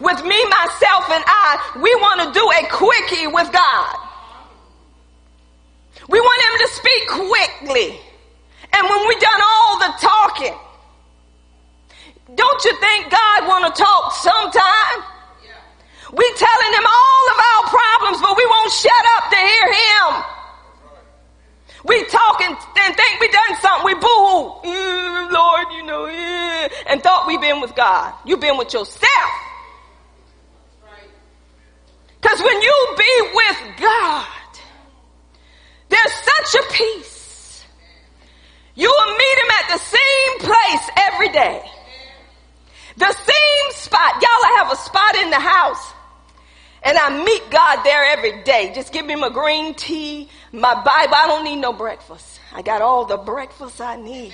[0.00, 1.78] With me, myself, and I.
[1.82, 3.96] We want to do a quickie with God.
[6.08, 8.00] We want him to speak quickly.
[8.72, 10.54] And when we done all the talking,
[12.34, 15.04] don't you think God want to talk sometime?
[16.12, 20.37] We telling him all of our problems, but we won't shut up to hear him.
[21.84, 22.56] We talk and
[22.96, 23.84] think we done something.
[23.84, 28.14] We boo mm, Lord, you know, and thought we been with God.
[28.24, 29.30] You been with yourself.
[32.20, 34.26] Because when you be with God,
[35.88, 37.64] there's such a peace.
[38.74, 41.62] You will meet him at the same place every day.
[42.96, 44.20] The same spot.
[44.20, 45.92] Y'all have a spot in the house.
[46.82, 48.72] And I meet God there every day.
[48.74, 51.14] Just give me my green tea, my Bible.
[51.14, 52.40] I don't need no breakfast.
[52.52, 54.32] I got all the breakfast I need.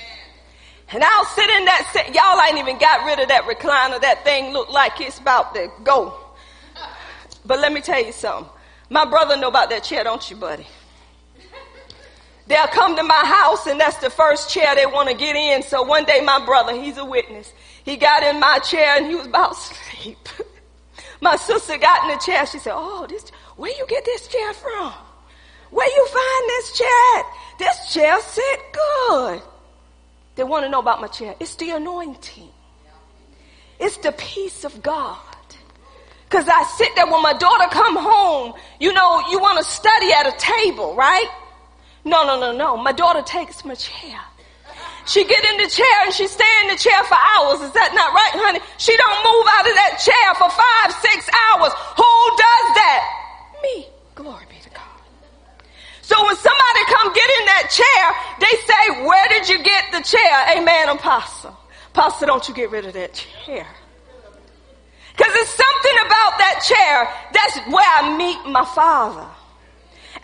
[0.90, 4.00] And I'll sit in that, y'all ain't even got rid of that recliner.
[4.00, 6.14] That thing look like it's about to go.
[7.46, 8.50] But let me tell you something.
[8.90, 10.66] My brother know about that chair, don't you, buddy?
[12.46, 15.62] They'll come to my house and that's the first chair they want to get in.
[15.62, 17.52] So one day my brother, he's a witness.
[17.84, 19.60] He got in my chair and he was about to
[20.02, 20.28] sleep.
[21.24, 22.46] My sister got in the chair.
[22.46, 24.92] She said, oh, this, where you get this chair from?
[25.70, 27.22] Where you find this chair?
[27.58, 29.42] This chair sit good.
[30.36, 31.34] They want to know about my chair.
[31.40, 32.50] It's the anointing.
[33.80, 35.18] It's the peace of God.
[36.28, 40.12] Cause I sit there when my daughter come home, you know, you want to study
[40.12, 41.30] at a table, right?
[42.04, 42.76] No, no, no, no.
[42.76, 44.20] My daughter takes my chair.
[45.06, 47.60] She get in the chair and she stay in the chair for hours.
[47.60, 48.60] Is that not right, honey?
[48.80, 51.72] She don't move out of that chair for five, six hours.
[52.00, 53.00] Who does that?
[53.60, 53.86] Me.
[54.16, 54.96] Glory be to God.
[56.00, 58.04] So when somebody come get in that chair,
[58.40, 60.56] they say, where did you get the chair?
[60.56, 61.56] Amen, apostle.
[61.92, 63.66] Apostle, don't you get rid of that chair.
[65.16, 66.96] Cause it's something about that chair.
[67.30, 69.28] That's where I meet my father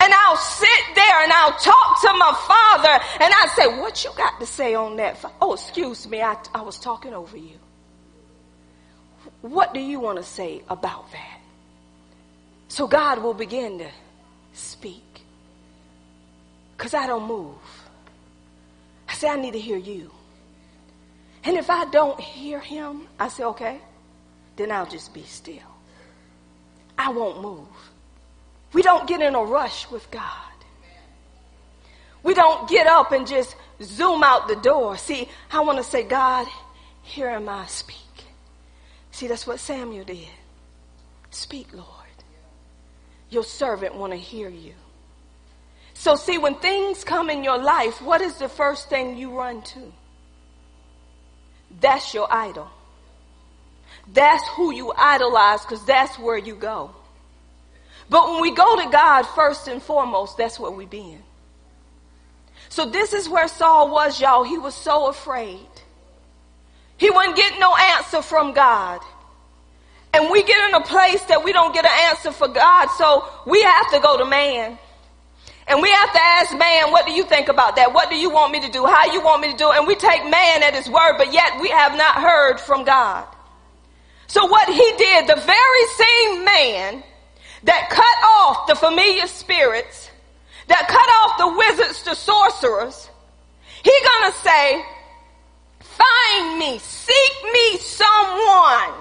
[0.00, 4.10] and I'll sit there and I'll talk to my father and I say, what you
[4.16, 5.22] got to say on that?
[5.40, 6.22] Oh, excuse me.
[6.22, 7.58] I, I was talking over you.
[9.42, 11.40] What do you want to say about that?
[12.68, 13.88] So God will begin to
[14.54, 15.04] speak.
[16.78, 17.56] Cause I don't move.
[19.08, 20.10] I say, I need to hear you.
[21.44, 23.80] And if I don't hear him, I say, okay,
[24.56, 25.58] then I'll just be still.
[26.96, 27.66] I won't move.
[28.72, 30.50] We don't get in a rush with God.
[32.22, 34.96] We don't get up and just zoom out the door.
[34.96, 36.46] See, I want to say, God,
[37.02, 37.96] here am I, speak.
[39.10, 40.28] See, that's what Samuel did.
[41.30, 41.86] Speak, Lord.
[43.30, 44.74] Your servant want to hear you.
[45.94, 49.62] So see, when things come in your life, what is the first thing you run
[49.62, 49.92] to?
[51.80, 52.68] That's your idol.
[54.12, 56.90] That's who you idolize because that's where you go.
[58.10, 61.22] But when we go to God first and foremost, that's where we been.
[62.68, 64.42] So this is where Saul was, y'all.
[64.42, 65.66] He was so afraid.
[66.98, 69.00] He wasn't getting no answer from God.
[70.12, 73.24] And we get in a place that we don't get an answer for God, so
[73.46, 74.76] we have to go to man.
[75.68, 77.94] And we have to ask man, what do you think about that?
[77.94, 78.84] What do you want me to do?
[78.86, 79.70] How you want me to do?
[79.70, 83.24] And we take man at his word, but yet we have not heard from God.
[84.26, 87.04] So what he did, the very same man
[87.64, 90.10] that cut off the familiar spirits,
[90.68, 93.10] that cut off the wizards, the sorcerers,
[93.82, 94.84] he gonna say,
[95.80, 98.94] find me, seek me someone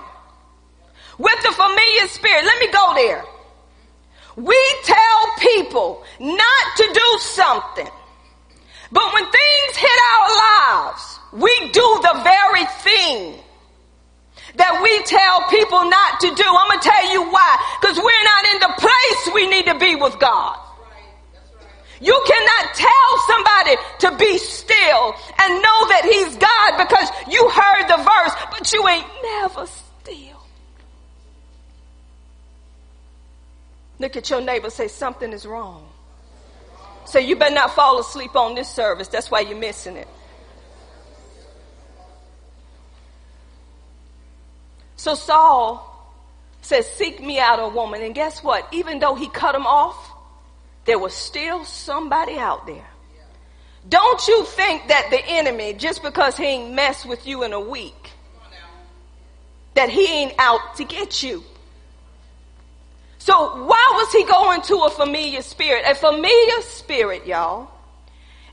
[1.18, 2.46] with the familiar spirit.
[2.46, 3.26] Let me go there.
[4.36, 7.90] We tell people not to do something.
[8.92, 13.44] But when things hit our lives, we do the very thing
[14.60, 16.44] that we tell people not to do.
[16.46, 17.52] I'm going to tell you why.
[17.82, 20.60] Because we're not in the place we need to be with God.
[22.02, 27.88] You cannot tell somebody to be still and know that he's God because you heard
[27.88, 30.40] the verse, but you ain't never still.
[34.00, 35.86] Look at your neighbor, say something is wrong.
[37.06, 39.10] Say you better not fall asleep on this service.
[39.10, 40.08] That's why you're missing it.
[45.00, 46.14] So Saul
[46.62, 48.02] says, seek me out a woman.
[48.02, 48.68] And guess what?
[48.74, 49.96] Even though he cut him off,
[50.84, 52.86] there was still somebody out there.
[53.88, 57.62] Don't you think that the enemy, just because he ain't messed with you in a
[57.62, 58.12] week,
[59.76, 61.46] that he ain't out to get you?
[63.20, 65.86] So why was he going to a familiar spirit?
[65.88, 67.72] A familiar spirit, y'all,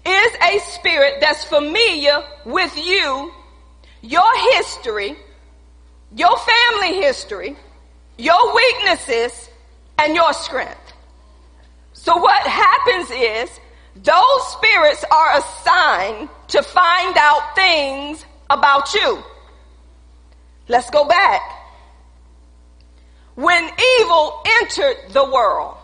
[0.07, 3.33] is a spirit that's familiar with you,
[4.01, 5.17] your history,
[6.17, 7.55] your family history,
[8.17, 9.51] your weaknesses,
[9.99, 10.93] and your strength.
[11.93, 13.61] So what happens is
[13.97, 19.23] those spirits are assigned to find out things about you.
[20.69, 21.43] Let's go back.
[23.35, 23.63] When
[24.01, 25.77] evil entered the world,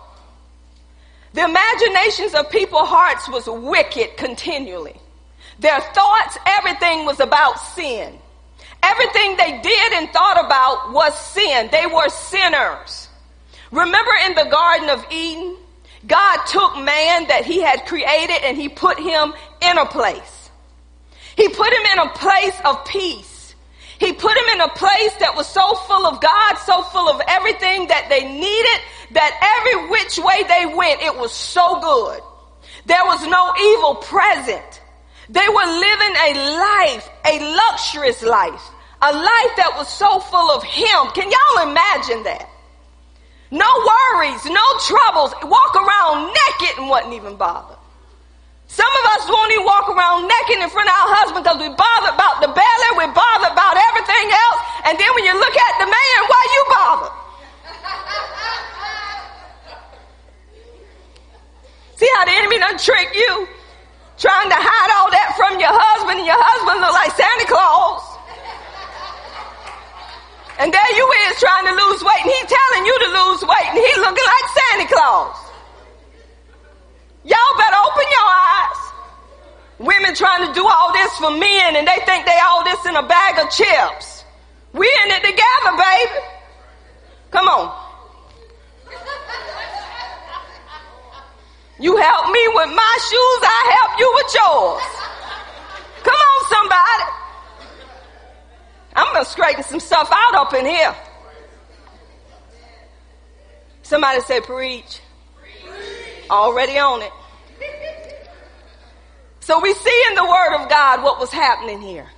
[1.34, 4.96] the imaginations of people's hearts was wicked continually.
[5.58, 8.18] Their thoughts, everything was about sin.
[8.82, 11.68] Everything they did and thought about was sin.
[11.70, 13.08] They were sinners.
[13.70, 15.56] Remember in the Garden of Eden,
[16.06, 20.50] God took man that he had created and he put him in a place.
[21.36, 23.54] He put him in a place of peace.
[23.98, 27.20] He put him in a place that was so full of God, so full of
[27.28, 28.80] everything that they needed,
[29.12, 32.20] that every which way they went, it was so good.
[32.84, 34.80] There was no evil present.
[35.28, 38.62] They were living a life, a luxurious life,
[39.02, 41.10] a life that was so full of Him.
[41.10, 42.46] Can y'all imagine that?
[43.50, 45.34] No worries, no troubles.
[45.42, 47.82] Walk around naked and wasn't even bothered.
[48.70, 51.68] Some of us won't even walk around naked in front of our husband because we
[51.68, 55.74] bothered about the belly, we bothered about everything else, and then when you look at
[55.76, 57.14] the man, why you bothered?
[62.00, 63.44] See how the enemy done trick you?
[64.16, 68.11] Trying to hide all that from your husband, and your husband look like Santa Claus.
[70.62, 73.66] And there you is trying to lose weight and he telling you to lose weight
[73.66, 75.36] and he looking like Santa Claus.
[77.24, 78.80] Y'all better open your eyes.
[79.80, 82.94] Women trying to do all this for men and they think they all this in
[82.94, 84.24] a bag of chips.
[84.72, 86.20] We in it together, baby.
[87.32, 87.82] Come on.
[91.80, 94.82] You help me with my shoes, I help you with yours.
[96.04, 97.21] Come on, somebody.
[98.94, 100.94] I'm going to straighten some stuff out up in here.
[103.82, 105.00] Somebody say, preach.
[105.40, 106.30] preach.
[106.30, 107.12] Already on it.
[109.40, 112.08] So we see in the word of God what was happening here.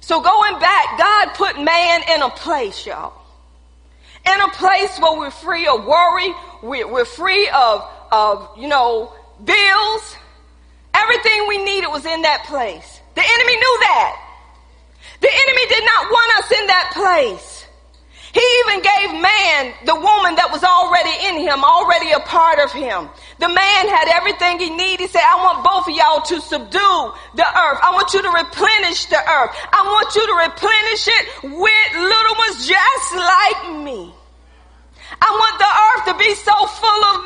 [0.00, 3.12] So going back, God put man in a place, y'all.
[4.24, 9.12] In a place where we're free of worry, we're, free of, of, you know,
[9.44, 10.16] bills.
[10.94, 13.00] Everything we needed was in that place.
[13.14, 14.25] The enemy knew that.
[15.20, 17.66] The enemy did not want us in that place.
[18.36, 22.68] He even gave man the woman that was already in him, already a part of
[22.68, 23.08] him.
[23.40, 25.00] The man had everything he needed.
[25.00, 27.00] He said, I want both of y'all to subdue
[27.32, 27.80] the earth.
[27.80, 29.56] I want you to replenish the earth.
[29.72, 31.24] I want you to replenish it
[31.56, 34.12] with little ones just like me.
[35.16, 37.16] I want the earth to be so full of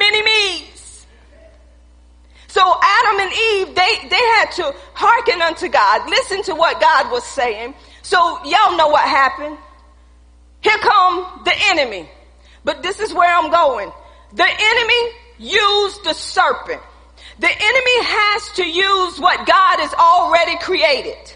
[0.00, 0.73] many me's.
[2.54, 7.10] So Adam and Eve, they, they had to hearken unto God, listen to what God
[7.10, 7.74] was saying.
[8.02, 9.58] So y'all know what happened.
[10.60, 12.08] Here come the enemy.
[12.62, 13.90] But this is where I'm going.
[14.34, 16.80] The enemy used the serpent.
[17.40, 21.34] The enemy has to use what God has already created.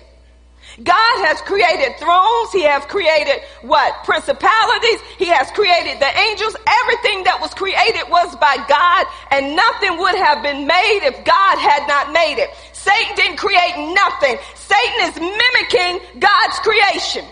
[0.83, 2.53] God has created thrones.
[2.53, 4.05] He has created what?
[4.05, 5.01] Principalities.
[5.19, 6.55] He has created the angels.
[6.87, 9.03] Everything that was created was by God
[9.35, 12.55] and nothing would have been made if God had not made it.
[12.71, 14.39] Satan didn't create nothing.
[14.55, 17.27] Satan is mimicking God's creation.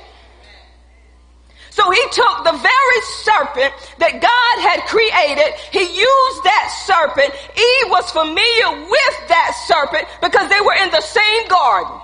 [1.70, 3.70] So he took the very serpent
[4.00, 5.54] that God had created.
[5.70, 7.30] He used that serpent.
[7.52, 12.00] Eve was familiar with that serpent because they were in the same garden.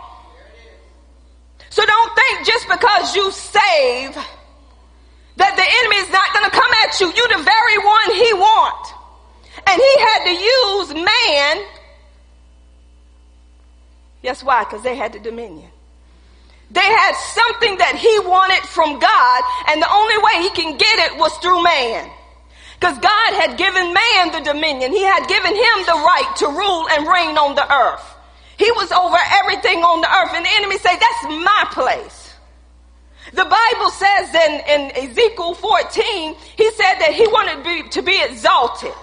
[1.73, 6.71] So don't think just because you save that the enemy is not going to come
[6.85, 7.07] at you.
[7.17, 8.93] You're the very one he want.
[9.57, 11.65] And he had to use man.
[14.23, 14.65] Guess why?
[14.65, 15.71] Because they had the dominion.
[16.71, 19.43] They had something that he wanted from God,
[19.73, 22.11] and the only way he can get it was through man.
[22.79, 24.93] Because God had given man the dominion.
[24.93, 28.12] He had given him the right to rule and reign on the earth.
[28.63, 30.39] He was over everything on the earth.
[30.39, 32.31] And the enemy say, that's my place.
[33.35, 38.03] The Bible says in, in Ezekiel 14, he said that he wanted to be, to
[38.07, 38.95] be exalted.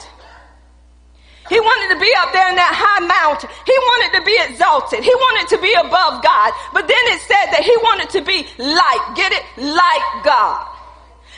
[1.52, 3.52] He wanted to be up there in that high mountain.
[3.68, 5.04] He wanted to be exalted.
[5.04, 6.56] He wanted to be above God.
[6.72, 9.44] But then it said that he wanted to be like, get it?
[9.60, 10.72] Like God.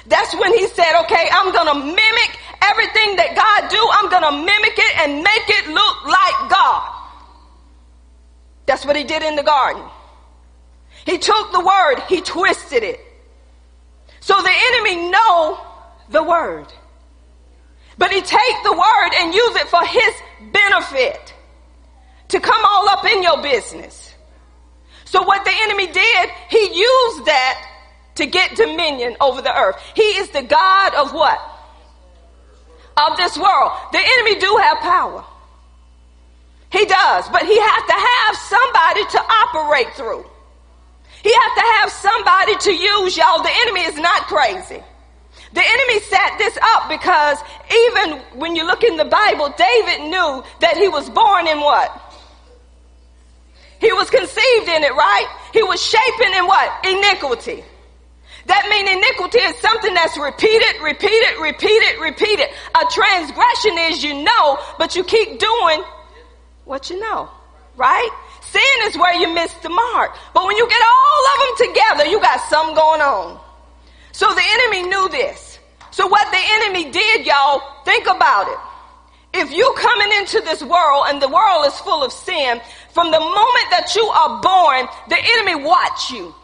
[0.06, 2.32] That's when he said, okay, I'm going to mimic
[2.70, 3.82] everything that God do.
[3.98, 7.01] I'm going to mimic it and make it look like God.
[8.72, 9.84] That's what he did in the garden.
[11.06, 13.02] He took the word, he twisted it.
[14.22, 15.60] So the enemy know
[16.10, 16.68] the word.
[17.98, 20.14] But he take the word and use it for his
[20.54, 21.34] benefit
[22.30, 24.16] to come all up in your business.
[25.04, 27.70] So what the enemy did, he used that
[28.16, 29.84] to get dominion over the earth.
[29.96, 31.40] He is the God of what?
[32.96, 33.74] Of this world.
[33.92, 35.26] The enemy do have power.
[36.72, 40.26] He does, but he has to have somebody to operate through.
[41.22, 43.44] He has to have somebody to use, y'all.
[43.44, 44.82] The enemy is not crazy.
[45.54, 47.38] The enemy set this up because
[47.92, 51.92] even when you look in the Bible, David knew that he was born in what?
[53.80, 55.28] He was conceived in it, right?
[55.54, 56.86] He was shapen in what?
[56.86, 57.66] Iniquity.
[58.46, 62.48] That means iniquity is something that's repeated, repeated, repeated, repeated.
[62.74, 65.84] A transgression is you know, but you keep doing
[66.66, 67.30] what you know,
[67.76, 68.10] right?
[68.42, 70.16] Sin is where you miss the mark.
[70.34, 73.40] But when you get all of them together, you got something going on.
[74.12, 75.60] So the enemy knew this.
[75.92, 78.58] So what the enemy did, y'all, think about it.
[79.34, 82.60] If you coming into this world and the world is full of sin,
[82.94, 86.36] from the moment that you are born, the enemy watch you.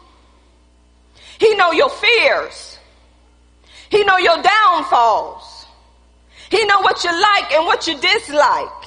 [1.38, 2.78] He know your fears.
[3.90, 5.66] He know your downfalls.
[6.50, 8.77] He know what you like and what you dislike.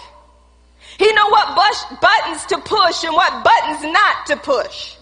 [0.98, 4.98] He know what buttons to push and what buttons not to push.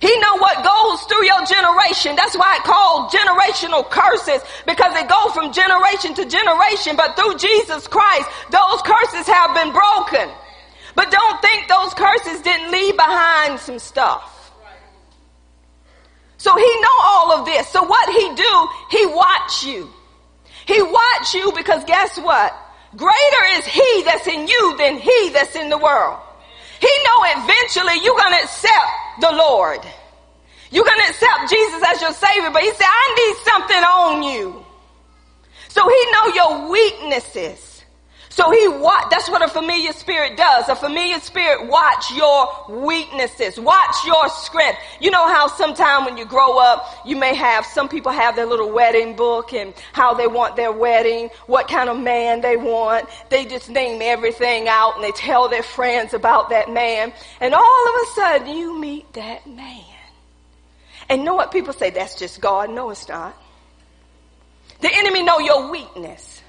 [0.00, 2.16] He know what goes through your generation.
[2.16, 6.96] That's why it called generational curses because they go from generation to generation.
[6.96, 10.30] But through Jesus Christ, those curses have been broken.
[10.94, 14.52] But don't think those curses didn't leave behind some stuff.
[16.38, 17.68] So he know all of this.
[17.68, 19.90] So what he do, he watch you.
[20.66, 22.56] He watch you because guess what?
[22.96, 26.18] Greater is he that's in you than he that's in the world.
[26.80, 29.80] He know eventually you're going to accept the Lord.
[30.70, 34.22] You're going to accept Jesus as your savior, but he said, I need something on
[34.22, 34.64] you.
[35.68, 37.69] So he know your weaknesses.
[38.32, 38.64] So he
[39.10, 40.68] that's what a familiar spirit does.
[40.68, 44.78] A familiar spirit watch your weaknesses, watch your strength.
[45.00, 48.46] You know how sometime when you grow up, you may have, some people have their
[48.46, 53.08] little wedding book and how they want their wedding, what kind of man they want.
[53.30, 57.12] They just name everything out and they tell their friends about that man.
[57.40, 59.84] And all of a sudden you meet that man.
[61.08, 61.90] And know what people say?
[61.90, 62.70] That's just God.
[62.70, 63.36] No, it's not.
[64.82, 66.39] The enemy know your weakness.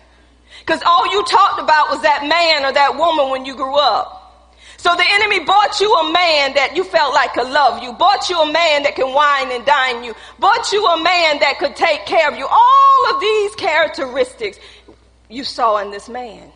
[0.72, 4.48] Because all you talked about was that man or that woman when you grew up.
[4.78, 8.30] So the enemy bought you a man that you felt like could love you, bought
[8.30, 11.76] you a man that can wine and dine you, bought you a man that could
[11.76, 12.48] take care of you.
[12.48, 14.60] All of these characteristics
[15.28, 16.50] you saw in this man.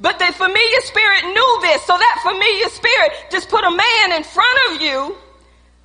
[0.00, 4.24] But the familiar spirit knew this, so that familiar spirit just put a man in
[4.24, 5.18] front of you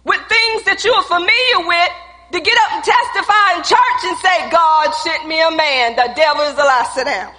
[0.06, 1.92] with things that you are familiar with
[2.32, 5.96] to get up and testify in church and say, God sent me a man.
[5.96, 6.90] The devil is a lie.
[6.94, 7.34] Sit down.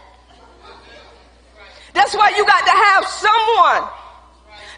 [1.93, 3.89] That's why you got to have someone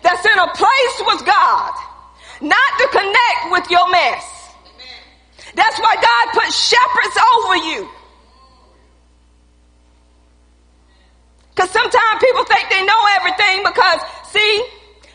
[0.03, 1.73] that's in a place with God,
[2.41, 4.25] not to connect with your mess.
[5.55, 7.89] That's why God put shepherds over you.
[11.51, 14.01] Because sometimes people think they know everything because,
[14.31, 14.65] see,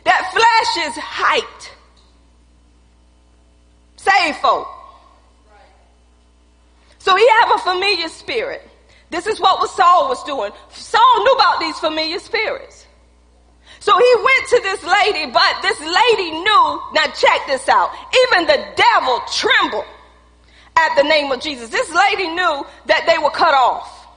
[0.03, 1.69] that flesh is hyped.
[3.95, 4.67] Save folk.
[7.03, 8.61] So he have a familiar spirit.
[9.09, 10.53] This is what Saul was doing.
[10.69, 12.87] Saul knew about these familiar spirits.
[13.81, 17.91] So he went to this lady, but this lady knew, now check this out,
[18.23, 19.83] even the devil trembled
[20.77, 21.67] at the name of Jesus.
[21.67, 24.07] This lady knew that they were cut off.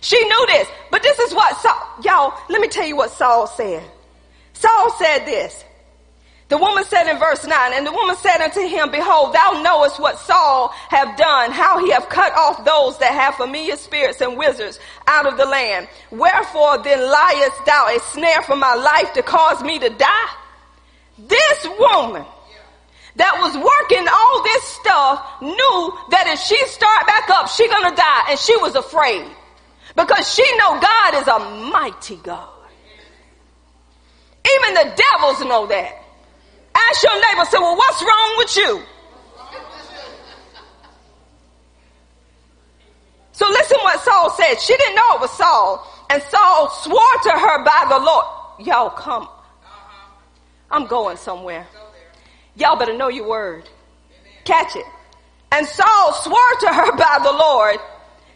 [0.00, 3.46] She knew this, but this is what Saul, y'all, let me tell you what Saul
[3.46, 3.84] said.
[4.54, 5.62] Saul said this,
[6.48, 10.00] the woman said in verse 9, and the woman said unto him, Behold, thou knowest
[10.00, 14.38] what Saul have done, how he have cut off those that have familiar spirits and
[14.38, 15.88] wizards out of the land.
[16.10, 20.28] Wherefore then liest thou a snare for my life to cause me to die?
[21.18, 22.24] This woman,
[23.18, 27.94] that was working all this stuff knew that if she start back up, she gonna
[27.94, 28.30] die.
[28.30, 29.26] And she was afraid
[29.96, 31.38] because she know God is a
[31.70, 32.48] mighty God.
[34.56, 36.07] Even the devils know that.
[36.88, 38.82] Ask your neighbor, say, well, what's wrong with you?
[43.32, 44.56] So listen what Saul said.
[44.56, 45.86] She didn't know it was Saul.
[46.10, 48.24] And Saul swore to her by the Lord.
[48.58, 49.22] Y'all come.
[49.22, 50.10] Uh-huh.
[50.72, 51.66] I'm going somewhere.
[52.56, 53.68] Y'all better know your word.
[54.44, 54.84] Catch it.
[55.52, 57.76] And Saul swore to her by the Lord,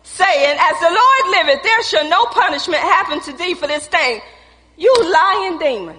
[0.05, 4.21] saying, As the Lord liveth, there shall no punishment happen to thee for this thing.
[4.77, 5.97] You lying demon.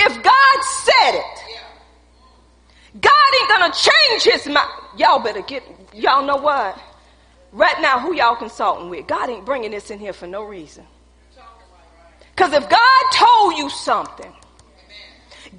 [0.00, 1.60] If God said it,
[3.00, 4.68] God ain't gonna change his mind.
[4.96, 5.62] Y'all better get,
[5.94, 6.78] y'all know what?
[7.52, 9.06] Right now, who y'all consulting with?
[9.06, 10.84] God ain't bringing this in here for no reason.
[12.34, 14.32] Because if God told you something,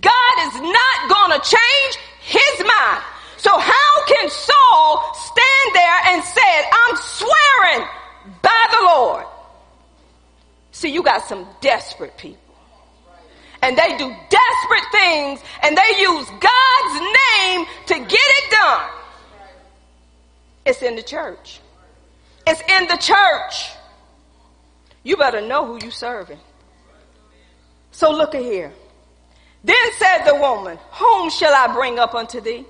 [0.02, 0.92] God is not
[1.32, 3.04] to change his mind.
[3.38, 7.88] So how can Saul stand there and say, I'm swearing
[8.42, 9.26] by the Lord?
[10.72, 12.41] See, you got some desperate people.
[13.62, 18.90] And they do desperate things and they use God's name to get it done.
[20.66, 21.60] It's in the church.
[22.48, 23.72] It's in the church.
[25.04, 26.40] You better know who you're serving.
[27.92, 28.74] So look at here.
[29.64, 32.66] Then said the woman, whom shall I bring up unto thee?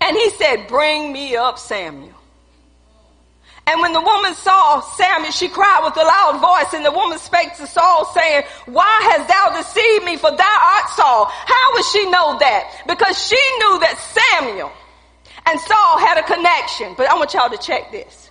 [0.00, 2.15] And he said, bring me up Samuel.
[3.66, 7.18] And when the woman saw Samuel, she cried with a loud voice, and the woman
[7.18, 10.16] spake to Saul, saying, Why hast thou deceived me?
[10.16, 11.24] For thou art Saul.
[11.26, 12.84] How would she know that?
[12.86, 14.72] Because she knew that Samuel
[15.46, 16.94] and Saul had a connection.
[16.96, 18.30] But I want y'all to check this.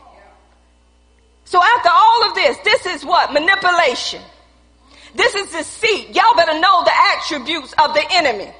[1.43, 3.33] So after all of this, this is what?
[3.33, 4.21] Manipulation.
[5.15, 6.15] This is deceit.
[6.15, 8.51] Y'all better know the attributes of the enemy.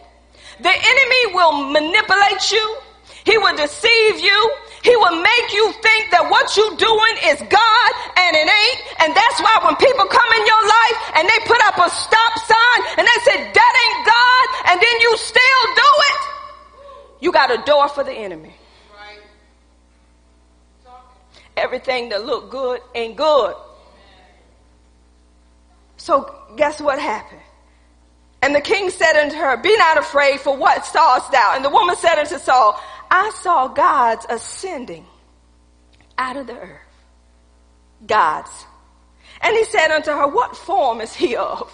[0.60, 2.78] The enemy will manipulate you.
[3.26, 4.52] He will deceive you.
[4.86, 7.90] He will make you think that what you're doing is God
[8.22, 8.80] and it ain't.
[9.02, 12.34] And that's why when people come in your life and they put up a stop
[12.46, 16.22] sign and they say that ain't God and then you still do it,
[17.26, 18.54] you got a door for the enemy.
[21.58, 23.56] Everything that look good ain't good.
[25.98, 27.42] So guess what happened?
[28.44, 31.54] And the king said unto her, Be not afraid, for what sawest thou?
[31.56, 32.80] And the woman said unto Saul,
[33.10, 35.06] I saw gods ascending
[36.18, 36.82] out of the earth.
[38.06, 38.66] Gods.
[39.42, 41.72] And he said unto her, What form is he of?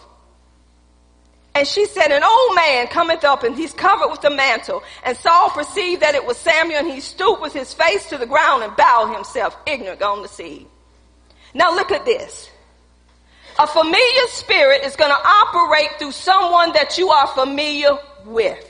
[1.54, 4.84] And she said, An old man cometh up, and he's covered with a mantle.
[5.04, 8.26] And Saul perceived that it was Samuel, and he stooped with his face to the
[8.26, 10.68] ground and bowed himself, ignorant on the sea.
[11.54, 12.50] Now look at this.
[13.60, 18.66] A familiar spirit is going to operate through someone that you are familiar with.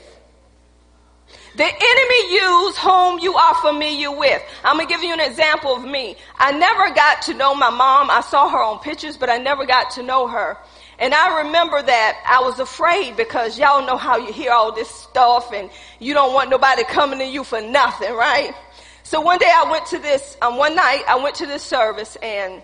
[1.54, 4.42] The enemy use whom you are familiar with.
[4.64, 6.16] I'm going to give you an example of me.
[6.38, 8.10] I never got to know my mom.
[8.10, 10.56] I saw her on pictures, but I never got to know her.
[10.98, 14.88] And I remember that I was afraid because y'all know how you hear all this
[14.88, 18.54] stuff and you don't want nobody coming to you for nothing, right?
[19.02, 22.16] So one day I went to this, um, one night I went to this service
[22.22, 22.62] and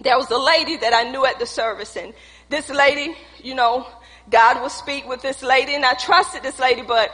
[0.00, 2.14] there was a lady that I knew at the service and
[2.48, 3.86] this lady, you know,
[4.30, 7.10] God would speak with this lady and I trusted this lady, but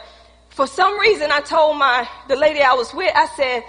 [0.52, 3.64] for some reason I told my, the lady I was with, I said,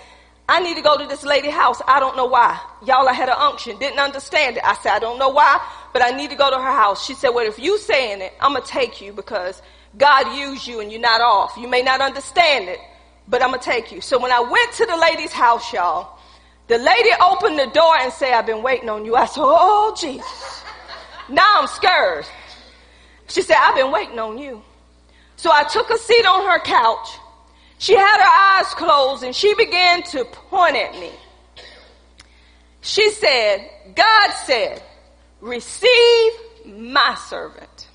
[0.49, 1.81] I need to go to this lady house.
[1.88, 2.59] I don't know why.
[2.86, 3.79] Y'all, I had an unction.
[3.79, 4.63] Didn't understand it.
[4.65, 7.05] I said, I don't know why, but I need to go to her house.
[7.05, 9.61] She said, well, if you saying it, I'm to take you because
[9.97, 11.55] God used you and you're not off.
[11.57, 12.79] You may not understand it,
[13.29, 14.01] but I'm to take you.
[14.01, 16.19] So when I went to the lady's house, y'all,
[16.67, 19.15] the lady opened the door and said, I've been waiting on you.
[19.15, 20.63] I said, Oh, Jesus.
[21.29, 22.25] Now I'm scared.
[23.27, 24.61] She said, I've been waiting on you.
[25.36, 27.09] So I took a seat on her couch.
[27.77, 31.11] She had her eyes closed and she began to point at me.
[32.81, 34.81] She said, God said,
[35.41, 36.31] receive
[36.65, 37.88] my servant.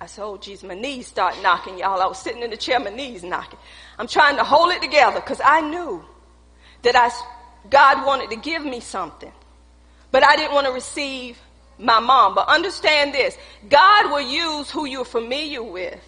[0.00, 2.02] I said, oh, geez, my knees start knocking, y'all.
[2.02, 3.58] I was sitting in the chair, my knees knocking.
[3.98, 6.04] I'm trying to hold it together because I knew
[6.82, 7.10] that I,
[7.70, 9.30] God wanted to give me something,
[10.10, 11.38] but I didn't want to receive
[11.78, 12.34] my mom.
[12.34, 13.36] But understand this,
[13.68, 16.00] God will use who you're familiar with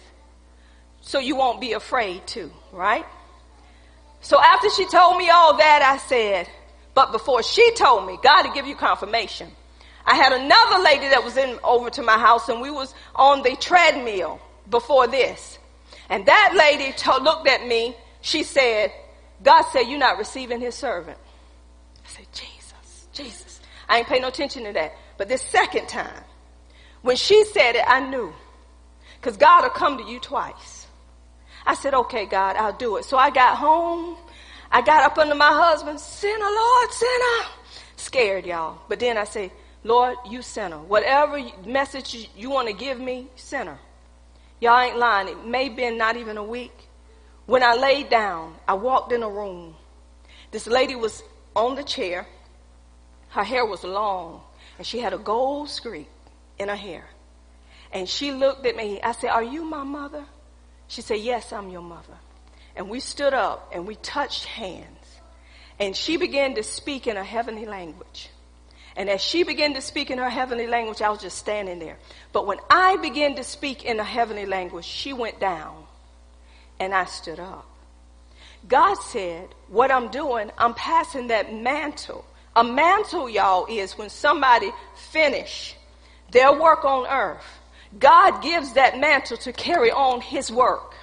[1.01, 3.05] so you won't be afraid to, right?
[4.21, 6.49] So after she told me all that, I said,
[6.95, 9.51] but before she told me, God to give you confirmation.
[10.05, 13.43] I had another lady that was in over to my house and we was on
[13.43, 14.39] the treadmill
[14.69, 15.59] before this.
[16.09, 17.95] And that lady looked at me.
[18.21, 18.91] She said,
[19.43, 21.17] God said, You're not receiving his servant.
[22.05, 23.59] I said, Jesus, Jesus.
[23.89, 24.93] I ain't pay no attention to that.
[25.17, 26.23] But this second time,
[27.01, 28.33] when she said it, I knew.
[29.25, 30.85] because God will come to you twice.
[31.65, 33.05] I said, okay, God, I'll do it.
[33.05, 34.17] So I got home.
[34.71, 37.49] I got up under my husband, sinner, Lord, sinner.
[37.95, 38.79] Scared, y'all.
[38.87, 39.51] But then I say,
[39.83, 40.77] Lord, you sinner.
[40.77, 43.79] Whatever message you want to give me, sinner.
[44.61, 45.27] Y'all ain't lying.
[45.27, 46.87] It may have been not even a week.
[47.47, 49.75] When I laid down, I walked in a room.
[50.51, 51.23] This lady was
[51.55, 52.27] on the chair.
[53.29, 54.43] Her hair was long,
[54.77, 56.09] and she had a gold streak
[56.57, 57.05] in her hair.
[57.91, 59.01] And she looked at me.
[59.01, 60.25] I said, Are you my mother?
[60.87, 62.17] She said, Yes, I'm your mother.
[62.75, 64.87] And we stood up and we touched hands.
[65.79, 68.29] And she began to speak in a heavenly language.
[68.97, 71.97] And as she began to speak in her heavenly language, I was just standing there.
[72.31, 75.83] But when I began to speak in a heavenly language, she went down
[76.79, 77.65] and I stood up.
[78.67, 82.25] God said, what I'm doing, I'm passing that mantle.
[82.55, 85.75] A mantle, y'all, is when somebody finish
[86.31, 87.45] their work on earth.
[87.99, 90.95] God gives that mantle to carry on his work.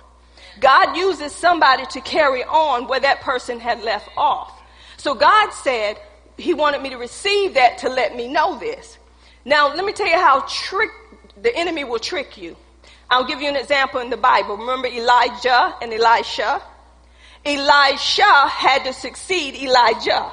[0.60, 4.62] God uses somebody to carry on where that person had left off.
[4.96, 5.98] So God said,
[6.36, 8.98] he wanted me to receive that to let me know this.
[9.44, 10.90] Now, let me tell you how trick
[11.40, 12.56] the enemy will trick you.
[13.10, 14.56] I'll give you an example in the Bible.
[14.56, 16.62] Remember Elijah and Elisha?
[17.44, 20.30] Elisha had to succeed Elijah.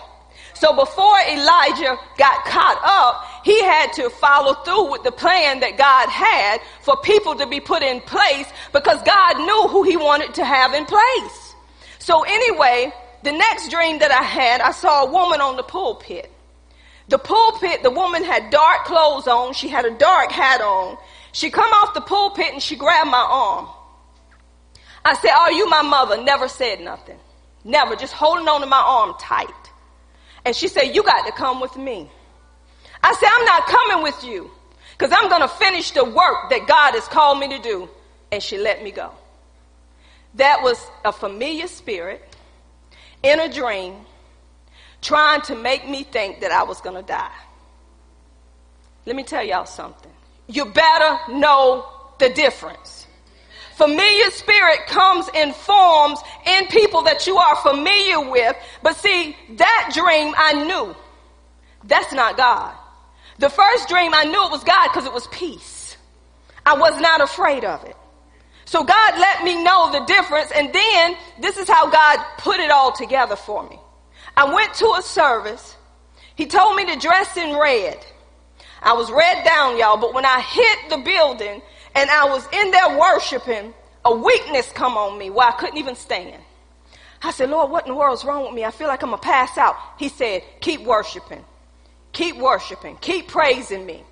[0.60, 5.78] So before Elijah got caught up, he had to follow through with the plan that
[5.78, 10.34] God had for people to be put in place because God knew who he wanted
[10.34, 11.56] to have in place.
[12.00, 12.92] So anyway,
[13.24, 16.30] the next dream that I had, I saw a woman on the pulpit.
[17.08, 19.54] The pulpit, the woman had dark clothes on.
[19.54, 20.98] She had a dark hat on.
[21.32, 23.68] She come off the pulpit and she grabbed my arm.
[25.06, 26.22] I said, are you my mother?
[26.22, 27.18] Never said nothing.
[27.64, 27.96] Never.
[27.96, 29.48] Just holding on to my arm tight.
[30.50, 32.10] And she said, you got to come with me.
[33.04, 34.50] I said, I'm not coming with you
[34.98, 37.88] because I'm going to finish the work that God has called me to do.
[38.32, 39.12] And she let me go.
[40.34, 42.36] That was a familiar spirit
[43.22, 43.94] in a dream
[45.04, 47.30] trying to make me think that I was going to die.
[49.06, 50.12] Let me tell y'all something.
[50.48, 51.86] You better know
[52.18, 52.99] the difference.
[53.80, 58.54] Familiar spirit comes in forms in people that you are familiar with.
[58.84, 60.94] But see, that dream I knew.
[61.86, 62.76] That's not God.
[63.38, 65.96] The first dream I knew it was God because it was peace.
[66.66, 67.96] I was not afraid of it.
[68.66, 70.52] So God let me know the difference.
[70.52, 73.80] And then this is how God put it all together for me.
[74.36, 75.78] I went to a service.
[76.36, 78.06] He told me to dress in red.
[78.82, 81.62] I was red down, y'all, but when I hit the building
[81.96, 83.74] and I was in there worshiping,
[84.06, 86.42] a weakness come on me where I couldn't even stand.
[87.22, 88.64] I said, Lord, what in the world's wrong with me?
[88.64, 89.76] I feel like I'm gonna pass out.
[89.98, 91.44] He said, keep worshiping.
[92.14, 92.98] Keep worshiping.
[93.02, 94.04] Keep praising me.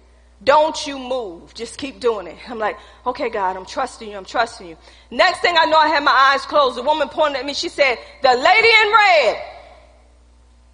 [0.43, 1.53] Don't you move.
[1.53, 2.37] Just keep doing it.
[2.47, 4.17] I'm like, okay, God, I'm trusting you.
[4.17, 4.77] I'm trusting you.
[5.09, 6.77] Next thing I know, I had my eyes closed.
[6.77, 7.53] The woman pointed at me.
[7.53, 9.43] She said, the lady in red,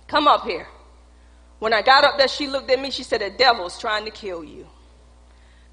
[0.07, 0.67] come up here.
[1.59, 2.91] When I got up there, she looked at me.
[2.91, 4.67] She said, the devil's trying to kill you.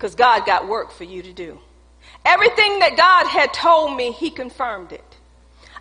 [0.00, 1.58] Because God got work for you to do.
[2.24, 5.04] Everything that God had told me, he confirmed it.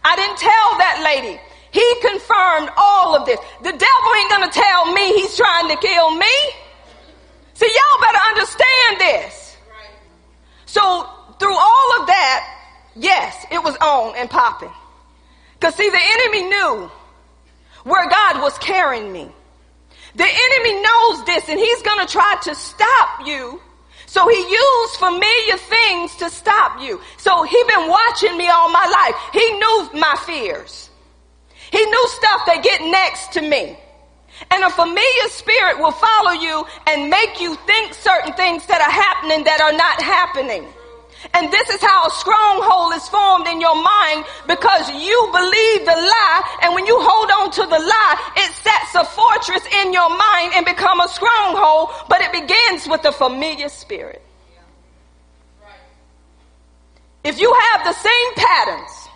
[0.04, 1.40] I didn't tell that lady.
[1.72, 3.40] He confirmed all of this.
[3.64, 6.36] The devil ain't to tell me he's trying to kill me.
[7.54, 9.58] See, y'all better understand this.
[10.66, 11.08] So
[11.40, 12.60] through all of that,
[12.98, 14.72] yes, it was on and popping.
[15.62, 16.92] Cause see, the enemy knew
[17.86, 19.32] where God was carrying me.
[20.16, 23.62] The enemy knows this and he's gonna try to stop you.
[24.10, 27.00] So he used familiar things to stop you.
[27.18, 29.16] So he been watching me all my life.
[29.32, 30.90] He knew my fears.
[31.72, 33.78] He knew stuff that get next to me.
[34.50, 38.90] And a familiar spirit will follow you and make you think certain things that are
[38.90, 40.66] happening that are not happening.
[41.34, 45.96] And this is how a stronghold is formed in your mind because you believe the
[45.96, 50.10] lie and when you hold on to the lie, it sets a fortress in your
[50.10, 54.22] mind and become a stronghold, but it begins with a familiar spirit.
[57.24, 59.10] If you have the same patterns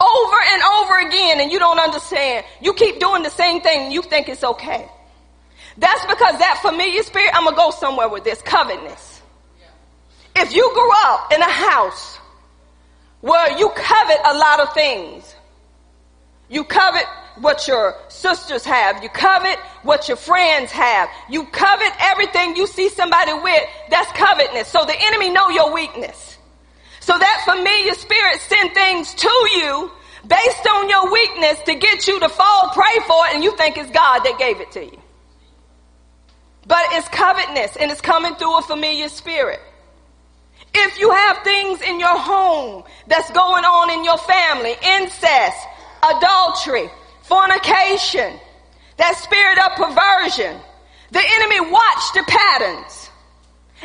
[0.00, 2.46] over and over again and you don't understand.
[2.60, 4.88] You keep doing the same thing you think it's okay.
[5.76, 9.19] That's because that familiar spirit, I'm gonna go somewhere with this, covetousness.
[10.36, 12.18] If you grew up in a house
[13.20, 15.34] where you covet a lot of things,
[16.48, 17.04] you covet
[17.36, 22.88] what your sisters have, you covet what your friends have, you covet everything you see
[22.88, 24.68] somebody with, that's covetousness.
[24.68, 26.38] So the enemy know your weakness.
[27.00, 29.90] So that familiar spirit send things to you
[30.26, 33.76] based on your weakness to get you to fall prey for it and you think
[33.78, 35.00] it's God that gave it to you.
[36.66, 39.60] But it's covetousness and it's coming through a familiar spirit.
[40.74, 45.58] If you have things in your home that's going on in your family, incest,
[46.02, 46.90] adultery,
[47.22, 48.38] fornication,
[48.96, 50.60] that spirit of perversion,
[51.10, 53.10] the enemy watch the patterns.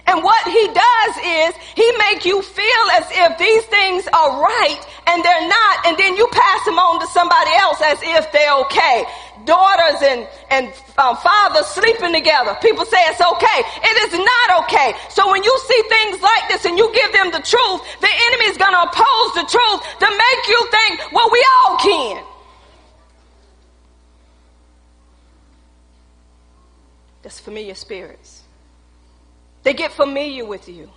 [0.06, 4.82] And what he does is he make you feel as if these things are right
[5.08, 8.56] and they're not, and then you pass them on to somebody else as if they're
[8.66, 9.06] okay.
[9.46, 10.68] Daughters and and
[10.98, 12.58] um, fathers sleeping together.
[12.62, 13.60] People say it's okay.
[13.84, 14.94] It is not okay.
[15.10, 18.46] So when you see things like this and you give them the truth, the enemy
[18.46, 22.24] is going to oppose the truth to make you think, well, we all can.
[27.24, 28.44] That's familiar spirits.
[29.64, 30.92] They get familiar with you.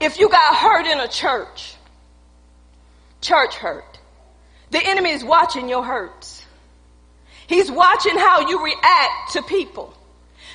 [0.00, 1.74] If you got hurt in a church,
[3.20, 3.98] church hurt,
[4.70, 6.44] the enemy is watching your hurts.
[7.48, 9.94] He's watching how you react to people.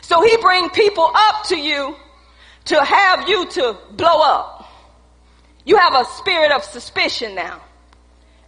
[0.01, 1.95] So he bring people up to you
[2.65, 4.69] to have you to blow up.
[5.65, 7.61] You have a spirit of suspicion now.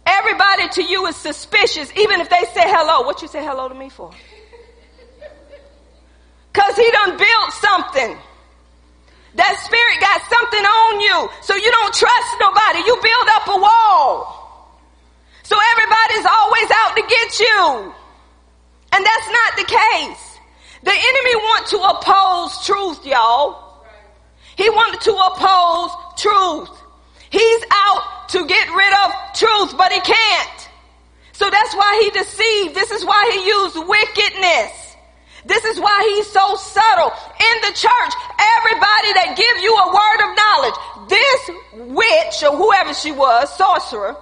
[0.06, 3.04] Everybody to you is suspicious, even if they say hello.
[3.04, 4.12] What you say hello to me for?
[6.52, 8.16] Cause he done built something.
[9.34, 11.28] That spirit got something on you.
[11.42, 12.78] So you don't trust nobody.
[12.86, 14.36] You build up a wall.
[15.42, 17.94] So everybody's always out to get you.
[18.96, 20.38] And that's not the case.
[20.82, 23.84] The enemy want to oppose truth, y'all.
[24.56, 26.70] He wanted to oppose truth.
[27.28, 30.68] He's out to get rid of truth, but he can't.
[31.32, 32.74] So that's why he deceived.
[32.74, 34.96] This is why he used wickedness.
[35.44, 37.12] This is why he's so subtle.
[37.38, 38.12] In the church,
[38.56, 40.76] everybody that give you a word of knowledge,
[41.12, 41.50] this
[41.92, 44.16] witch or whoever she was, sorcerer,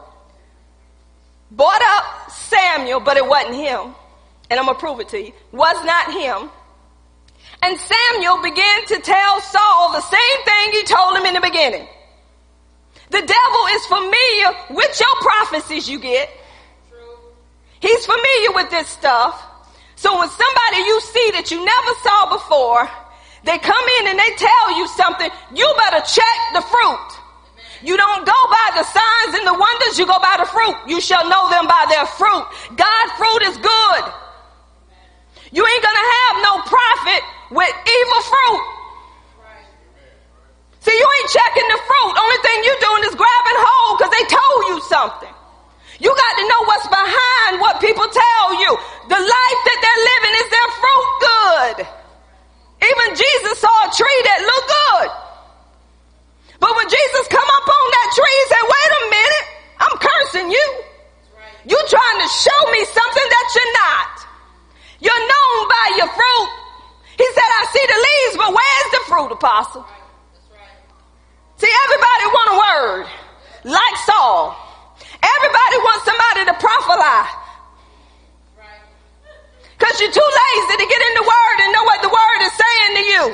[1.52, 3.94] bought up Samuel, but it wasn't him.
[4.50, 5.32] And I'm going to prove it to you.
[5.52, 6.50] Was not him.
[7.62, 11.88] And Samuel began to tell Saul the same thing he told him in the beginning.
[13.10, 16.28] The devil is familiar with your prophecies you get.
[17.80, 19.40] He's familiar with this stuff.
[19.96, 22.88] So when somebody you see that you never saw before,
[23.44, 27.08] they come in and they tell you something, you better check the fruit.
[27.84, 30.76] You don't go by the signs and the wonders, you go by the fruit.
[30.88, 32.44] You shall know them by their fruit.
[32.76, 34.04] God's fruit is good.
[35.54, 37.22] You ain't gonna have no profit
[37.54, 38.64] with evil fruit.
[40.82, 42.12] See, you ain't checking the fruit.
[42.18, 45.34] Only thing you doing is grabbing hold because they told you something.
[46.02, 48.70] You got to know what's behind what people tell you.
[49.06, 51.76] The life that they're living is their fruit good.
[52.90, 55.08] Even Jesus saw a tree that looked good.
[56.58, 59.46] But when Jesus come up on that tree, he said, wait a minute,
[59.86, 60.66] I'm cursing you.
[61.70, 64.33] You trying to show me something that you're not.
[65.04, 66.48] You're known by your fruit.
[67.20, 69.84] He said, I see the leaves, but where's the fruit, apostle?
[71.60, 73.04] See, everybody want a word,
[73.68, 74.56] like Saul.
[75.20, 77.20] Everybody wants somebody to prophesy.
[79.76, 82.54] Because you're too lazy to get in the word and know what the word is
[82.56, 83.24] saying to you.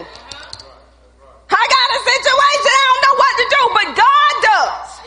[1.51, 5.00] I got a situation, I don't know what to do, but God does.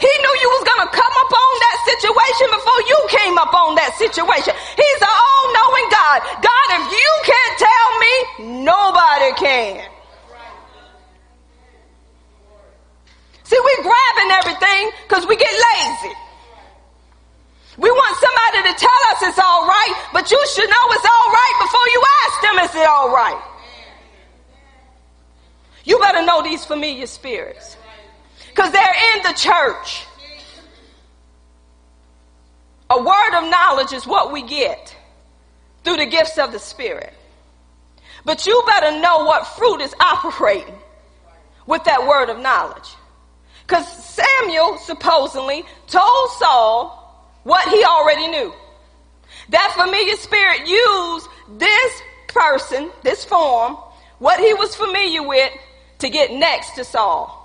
[0.00, 3.76] He knew you was gonna come up on that situation before you came up on
[3.76, 4.56] that situation.
[4.72, 6.18] He's an all-knowing God.
[6.40, 8.14] God, if you can't tell me,
[8.64, 9.84] nobody can.
[13.44, 16.16] See, we're grabbing everything because we get lazy.
[17.76, 21.28] We want somebody to tell us it's all right, but you should know it's all
[21.28, 23.42] right before you ask them, is it all right?
[25.84, 27.76] You better know these familiar spirits
[28.60, 30.04] because they're in the church.
[32.90, 34.94] A word of knowledge is what we get
[35.82, 37.14] through the gifts of the Spirit.
[38.26, 40.74] But you better know what fruit is operating
[41.66, 42.90] with that word of knowledge.
[43.66, 48.52] Because Samuel supposedly told Saul what he already knew.
[49.48, 53.78] That familiar spirit used this person, this form,
[54.18, 55.50] what he was familiar with
[56.00, 57.39] to get next to Saul.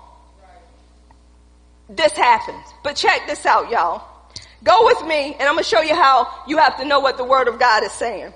[1.88, 2.64] This happens.
[2.82, 4.02] But check this out, y'all.
[4.64, 7.16] Go with me and I'm going to show you how you have to know what
[7.16, 8.32] the word of God is saying.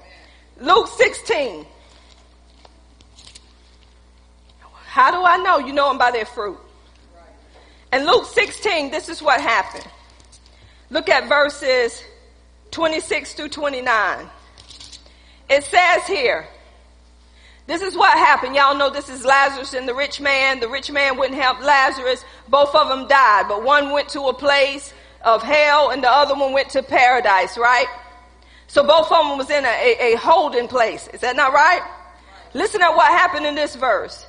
[0.60, 1.66] Luke 16.
[4.86, 5.58] How do I know?
[5.58, 6.58] You know them by their fruit.
[7.92, 9.86] In Luke 16, this is what happened.
[10.90, 12.02] Look at verses
[12.70, 14.28] 26 through 29.
[15.48, 16.46] It says here,
[17.70, 18.56] this is what happened.
[18.56, 20.60] Y'all know this is Lazarus and the rich man.
[20.60, 22.24] The rich man wouldn't help Lazarus.
[22.48, 24.92] Both of them died, but one went to a place
[25.22, 27.86] of hell and the other one went to paradise, right?
[28.66, 31.08] So both of them was in a, a, a holding place.
[31.08, 31.82] Is that not right?
[32.54, 34.26] Listen to what happened in this verse.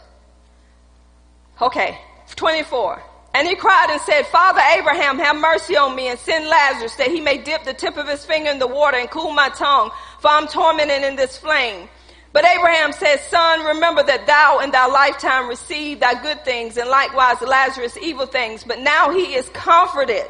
[1.62, 1.98] Okay.
[2.36, 3.02] 24.
[3.34, 7.08] And he cried and said, Father Abraham, have mercy on me and send Lazarus that
[7.08, 9.90] he may dip the tip of his finger in the water and cool my tongue,
[10.20, 11.88] for I'm tormented in this flame.
[12.34, 16.90] But Abraham said, Son, remember that thou in thy lifetime received thy good things, and
[16.90, 18.64] likewise Lazarus evil things.
[18.64, 20.30] But now he is comforted,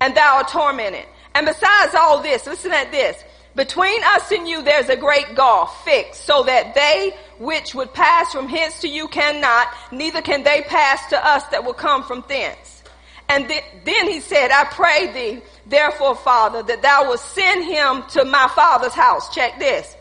[0.00, 1.06] and thou art tormented.
[1.34, 3.22] And besides all this, listen at this.
[3.56, 8.32] Between us and you there's a great gulf fixed, so that they which would pass
[8.32, 12.22] from hence to you cannot, neither can they pass to us that will come from
[12.28, 12.82] thence.
[13.30, 18.02] And th- then he said, I pray thee, therefore, Father, that thou will send him
[18.10, 19.34] to my father's house.
[19.34, 19.96] Check this.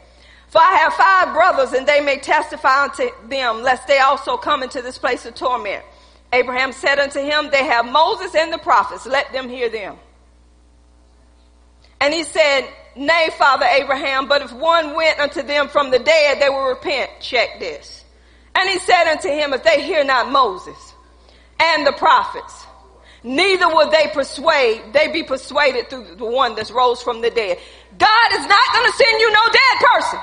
[0.49, 4.63] For I have five brothers, and they may testify unto them, lest they also come
[4.63, 5.83] into this place of torment.
[6.33, 9.95] Abraham said unto him, They have Moses and the prophets, let them hear them.
[12.01, 16.41] And he said, Nay, Father Abraham, but if one went unto them from the dead,
[16.41, 17.11] they will repent.
[17.19, 18.03] Check this.
[18.55, 20.93] And he said unto him, If they hear not Moses
[21.59, 22.65] and the prophets,
[23.23, 27.59] neither will they persuade, they be persuaded through the one that's rose from the dead.
[27.97, 30.19] God is not going to send you no dead person.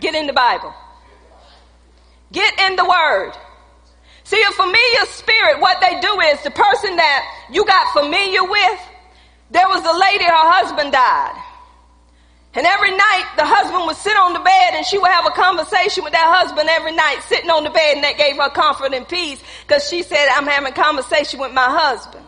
[0.00, 0.74] Get in the Bible.
[2.32, 3.32] Get in the Word.
[4.24, 8.80] See, a familiar spirit, what they do is the person that you got familiar with,
[9.50, 11.42] there was a lady, her husband died.
[12.54, 15.30] And every night the husband would sit on the bed and she would have a
[15.30, 18.94] conversation with that husband every night sitting on the bed and that gave her comfort
[18.94, 22.24] and peace because she said, I'm having conversation with my husband.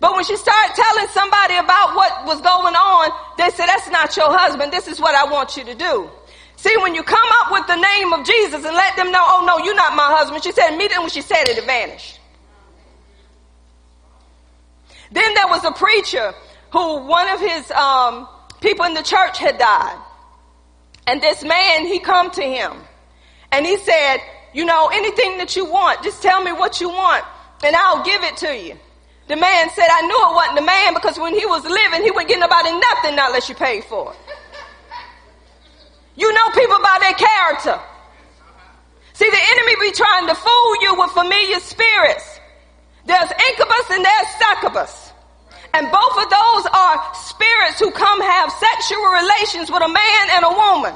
[0.00, 4.14] But when she started telling somebody about what was going on, they said, that's not
[4.16, 4.70] your husband.
[4.70, 6.10] This is what I want you to do.
[6.58, 9.44] See, when you come up with the name of Jesus and let them know, oh
[9.46, 10.42] no, you're not my husband.
[10.42, 12.18] She said immediately when she said it, it vanished.
[15.12, 16.34] Then there was a preacher
[16.72, 18.26] who one of his um,
[18.60, 20.02] people in the church had died.
[21.06, 22.72] And this man, he come to him
[23.52, 24.18] and he said,
[24.52, 27.24] you know, anything that you want, just tell me what you want
[27.62, 28.76] and I'll give it to you.
[29.28, 32.10] The man said, I knew it wasn't the man because when he was living, he
[32.10, 34.27] wouldn't get nobody nothing unless you paid for it.
[36.18, 37.78] You know people by their character.
[39.14, 42.40] See, the enemy be trying to fool you with familiar spirits.
[43.06, 45.12] There's incubus and there's succubus.
[45.74, 50.44] And both of those are spirits who come have sexual relations with a man and
[50.44, 50.94] a woman.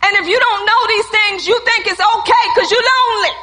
[0.00, 3.34] And if you don't know these things, you think it's okay because you're lonely.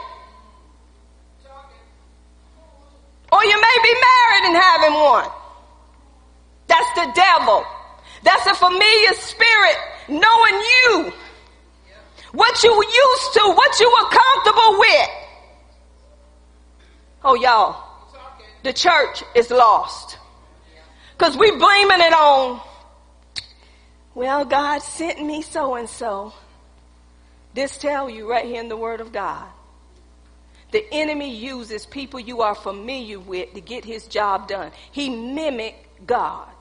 [3.31, 5.29] Or you may be married and having one.
[6.67, 7.65] That's the devil.
[8.25, 9.77] That's a familiar spirit
[10.09, 11.13] knowing you.
[12.33, 15.09] What you used to, what you were comfortable with.
[17.23, 17.83] Oh, y'all,
[18.63, 20.17] the church is lost.
[21.19, 22.59] Cause we blaming it on,
[24.15, 26.33] well, God sent me so and so.
[27.53, 29.47] This tell you right here in the word of God.
[30.71, 34.71] The enemy uses people you are familiar with to get his job done.
[34.91, 35.75] He mimic
[36.07, 36.54] God.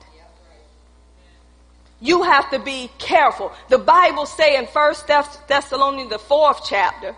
[2.05, 3.51] You have to be careful.
[3.69, 7.15] The Bible say in First Thessalonians, the fourth chapter,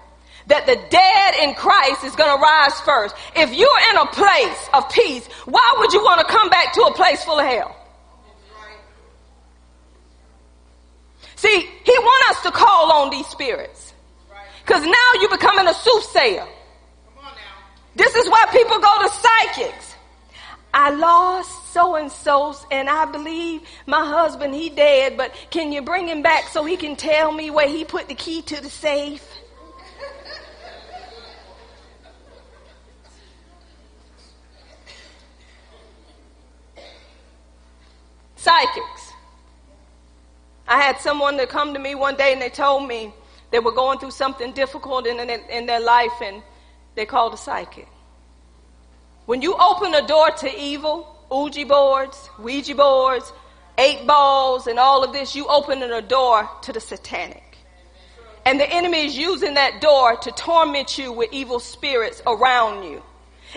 [0.48, 3.14] that the dead in Christ is going to rise first.
[3.36, 6.82] If you're in a place of peace, why would you want to come back to
[6.84, 7.76] a place full of hell?
[11.36, 13.94] See, he wants us to call on these spirits.
[14.66, 16.48] Because now you're becoming a soothsayer.
[17.96, 19.96] This is why people go to psychics.
[20.74, 25.84] I lost so and so and I believe my husband, he dead, but can you
[25.84, 28.70] bring him back so he can tell me where he put the key to the
[28.70, 29.24] safe?
[38.38, 39.14] Psychics.
[40.68, 43.14] I had someone that come to me one day and they told me
[43.52, 46.42] they were going through something difficult in, in, in their life and
[46.96, 47.88] they called a psychic.
[49.28, 53.34] When you open a door to evil, Ouija boards, Ouija boards,
[53.78, 57.44] eight balls, and all of this, you open a door to the satanic.
[58.46, 63.04] And the enemy is using that door to torment you with evil spirits around you.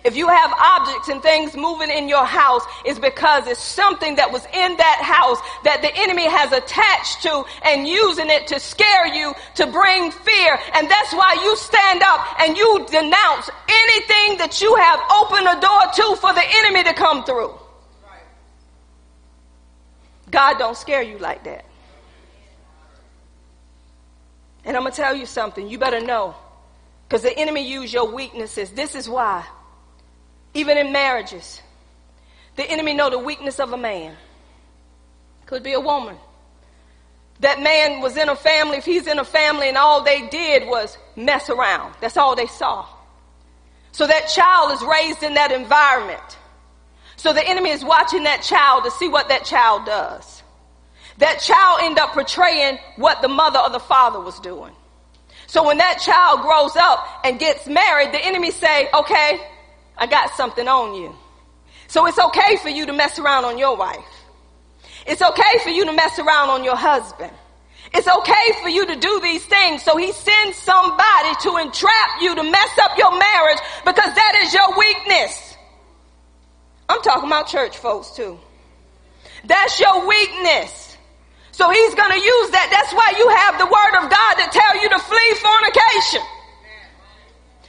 [0.04, 4.32] If you have objects and things moving in your house, it's because it's something that
[4.32, 9.06] was in that house that the enemy has attached to and using it to scare
[9.08, 10.58] you, to bring fear.
[10.74, 15.60] And that's why you stand up and you denounce anything that you have opened a
[15.60, 17.54] door to for the enemy to come through.
[20.30, 21.64] God don't scare you like that.
[24.64, 25.68] And I'm going to tell you something.
[25.68, 26.34] You better know.
[27.08, 28.70] Because the enemy use your weaknesses.
[28.70, 29.44] This is why.
[30.54, 31.62] Even in marriages,
[32.56, 34.16] the enemy know the weakness of a man.
[35.46, 36.16] Could be a woman.
[37.40, 40.68] that man was in a family, if he's in a family and all they did
[40.68, 42.86] was mess around, that's all they saw.
[43.92, 46.38] So that child is raised in that environment.
[47.16, 50.42] So the enemy is watching that child to see what that child does.
[51.18, 54.72] That child end up portraying what the mother or the father was doing.
[55.46, 59.40] So when that child grows up and gets married, the enemy say, okay,
[60.00, 61.14] I got something on you.
[61.86, 64.04] So it's okay for you to mess around on your wife.
[65.06, 67.32] It's okay for you to mess around on your husband.
[67.92, 69.82] It's okay for you to do these things.
[69.82, 74.54] So he sends somebody to entrap you to mess up your marriage because that is
[74.54, 75.56] your weakness.
[76.88, 78.38] I'm talking about church folks too.
[79.44, 80.96] That's your weakness.
[81.52, 82.68] So he's going to use that.
[82.72, 86.39] That's why you have the word of God to tell you to flee fornication.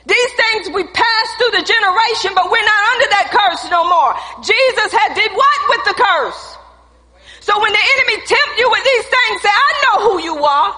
[0.05, 4.17] These things we pass through the generation, but we're not under that curse no more.
[4.41, 6.57] Jesus had did what with the curse?
[7.41, 10.73] So when the enemy tempt you with these things, say, I know who you are.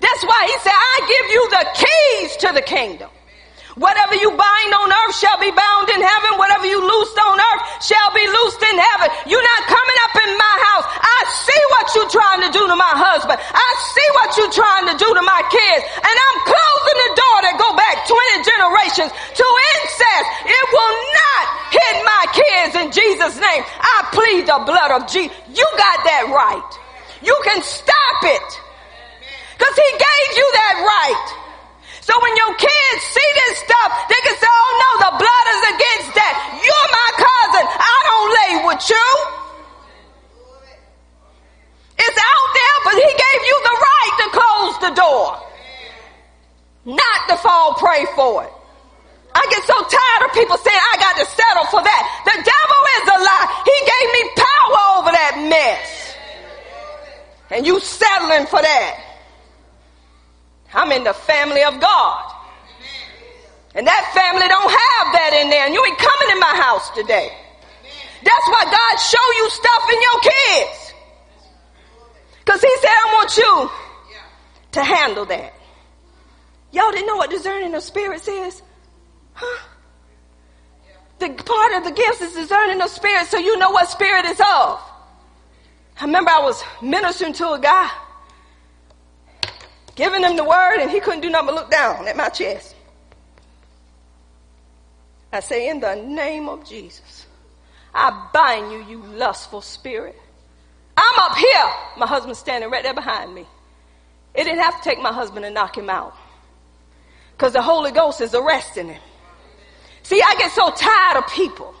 [0.00, 3.10] That's why he said, I give you the keys to the kingdom.
[3.76, 6.36] Whatever you bind on earth shall be bound in heaven.
[6.36, 9.08] Whatever you loosed on earth shall be loosed in heaven.
[9.24, 10.86] You're not coming up in my house.
[10.92, 11.18] I
[11.48, 13.40] see what you're trying to do to my husband.
[13.40, 15.82] I see what you're trying to do to my kids.
[16.04, 19.10] And I'm closing the door that go back 20 generations
[19.40, 19.46] to
[19.80, 20.26] incest.
[20.52, 23.64] It will not hit my kids in Jesus' name.
[23.64, 25.32] I plead the blood of Jesus.
[25.48, 26.72] You got that right.
[27.24, 28.48] You can stop it.
[29.56, 31.41] Cause he gave you that right.
[32.02, 35.62] So when your kids see this stuff, they can say, oh no, the blood is
[35.70, 36.34] against that.
[36.58, 37.64] You're my cousin.
[37.78, 39.08] I don't lay with you.
[42.02, 45.26] It's out there, but he gave you the right to close the door.
[46.98, 48.52] Not to fall prey for it.
[49.34, 52.02] I get so tired of people saying I got to settle for that.
[52.26, 53.48] The devil is a lie.
[53.62, 56.16] He gave me power over that mess.
[57.50, 59.11] And you settling for that.
[60.74, 62.32] I'm in the family of God.
[63.74, 65.66] And that family don't have that in there.
[65.66, 67.32] And you ain't coming in my house today.
[68.24, 70.94] That's why God show you stuff in your kids.
[72.44, 73.70] Cause he said, I want you
[74.72, 75.54] to handle that.
[76.72, 78.62] Y'all didn't know what discerning of spirits is?
[79.34, 79.68] Huh?
[81.18, 84.40] The part of the gifts is discerning of spirits so you know what spirit is
[84.40, 84.80] of.
[86.00, 87.90] I remember I was ministering to a guy
[89.94, 92.74] giving him the word, and he couldn't do nothing but look down at my chest.
[95.32, 97.26] I say, in the name of Jesus,
[97.94, 100.18] I bind you, you lustful spirit.
[100.96, 101.72] I'm up here.
[101.96, 103.46] My husband's standing right there behind me.
[104.34, 106.14] It didn't have to take my husband to knock him out.
[107.32, 109.00] Because the Holy Ghost is arresting him.
[110.02, 111.74] See, I get so tired of people.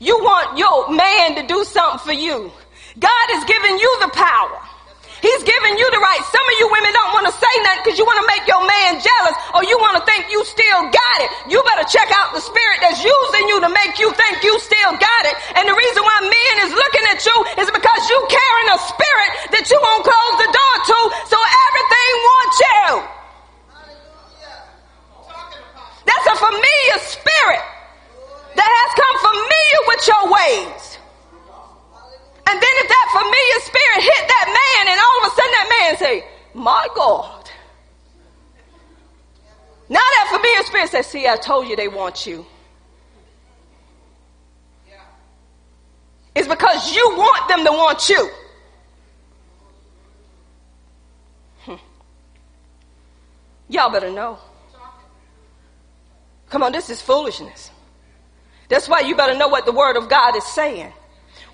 [0.00, 2.50] You want your man to do something for you.
[2.98, 4.60] God has given you the power.
[5.24, 6.20] He's giving you the right.
[6.28, 8.60] Some of you women don't want to say nothing because you want to make your
[8.60, 11.32] man jealous or you want to think you still got it.
[11.48, 14.92] You better check out the spirit that's using you to make you think you still
[15.00, 15.36] got it.
[15.56, 19.30] And the reason why men is looking at you is because you carrying a spirit
[19.56, 20.98] that you won't close the door to
[21.32, 22.84] so everything wants you.
[26.04, 27.64] That's a familiar spirit
[28.60, 30.93] that has come familiar with your ways.
[32.46, 35.68] And then if that familiar spirit hit that man and all of a sudden that
[35.80, 37.50] man say, my God.
[39.88, 42.46] Now that familiar spirit says, see, I told you they want you.
[46.34, 48.30] It's because you want them to want you.
[51.60, 51.74] Hmm.
[53.68, 54.38] Y'all better know.
[56.50, 57.70] Come on, this is foolishness.
[58.68, 60.92] That's why you better know what the word of God is saying.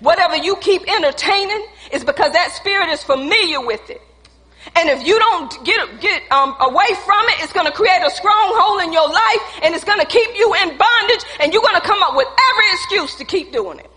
[0.01, 4.01] Whatever you keep entertaining is because that spirit is familiar with it.
[4.75, 8.09] And if you don't get, get um, away from it, it's going to create a
[8.11, 11.79] stronghold in your life and it's going to keep you in bondage and you're going
[11.79, 13.89] to come up with every excuse to keep doing it.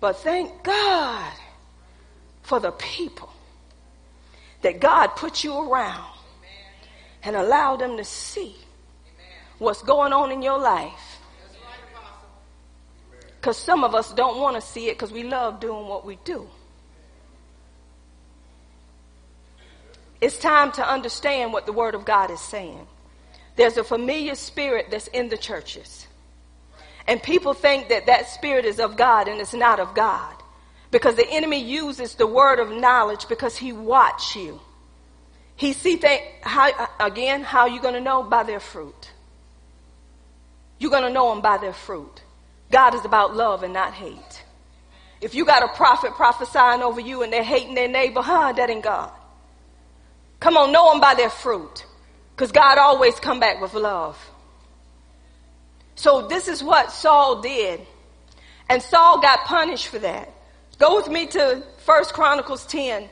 [0.00, 1.32] But thank God
[2.42, 3.30] for the people
[4.62, 6.14] that God put you around
[7.22, 8.54] and allow them to see
[9.58, 11.07] what's going on in your life
[13.40, 16.18] because some of us don't want to see it because we love doing what we
[16.24, 16.48] do.
[20.20, 22.86] It's time to understand what the Word of God is saying.
[23.56, 26.06] There's a familiar spirit that's in the churches.
[27.06, 30.34] And people think that that spirit is of God and it's not of God.
[30.90, 34.60] Because the enemy uses the word of knowledge because he watch you.
[35.56, 36.70] He see things, how,
[37.00, 38.22] again, how you going to know?
[38.22, 39.10] By their fruit.
[40.78, 42.22] You're going to know them by their fruit.
[42.70, 44.44] God is about love and not hate.
[45.20, 48.70] If you got a prophet prophesying over you and they're hating their neighbor, huh, that
[48.70, 49.10] ain't God.
[50.40, 51.84] Come on, know them by their fruit.
[52.34, 54.16] Because God always come back with love.
[55.96, 57.80] So this is what Saul did.
[58.68, 60.32] And Saul got punished for that.
[60.78, 63.08] Go with me to First Chronicles 10.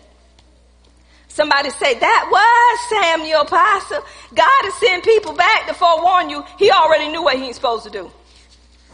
[1.27, 4.01] Somebody say, that was Samuel Pastor.
[4.33, 6.45] God is sending people back to forewarn you.
[6.59, 8.11] He already knew what he was supposed to do.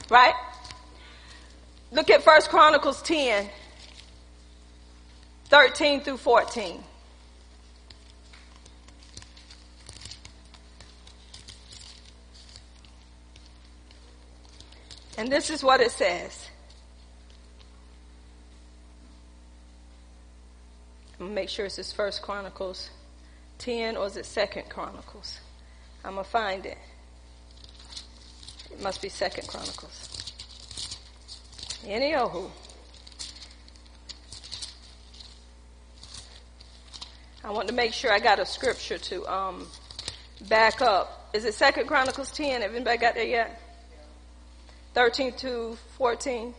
[0.09, 0.35] Right?
[1.93, 3.51] Look at First Chronicles 10,
[5.51, 6.83] 13 through 14.
[15.19, 16.49] And this is what it says.
[21.21, 22.89] I'm gonna make sure it's this First Chronicles
[23.59, 25.41] 10 or is it Second Chronicles?
[26.05, 26.79] I'm gonna find it.
[28.71, 30.12] It must be Second Chronicles.
[31.85, 32.51] Anywho.
[37.45, 39.67] I want to make sure I got a scripture to um,
[40.49, 41.31] back up.
[41.33, 42.63] Is it Second Chronicles 10?
[42.63, 43.61] Have anybody got there yet?
[44.95, 46.55] 13 to 14.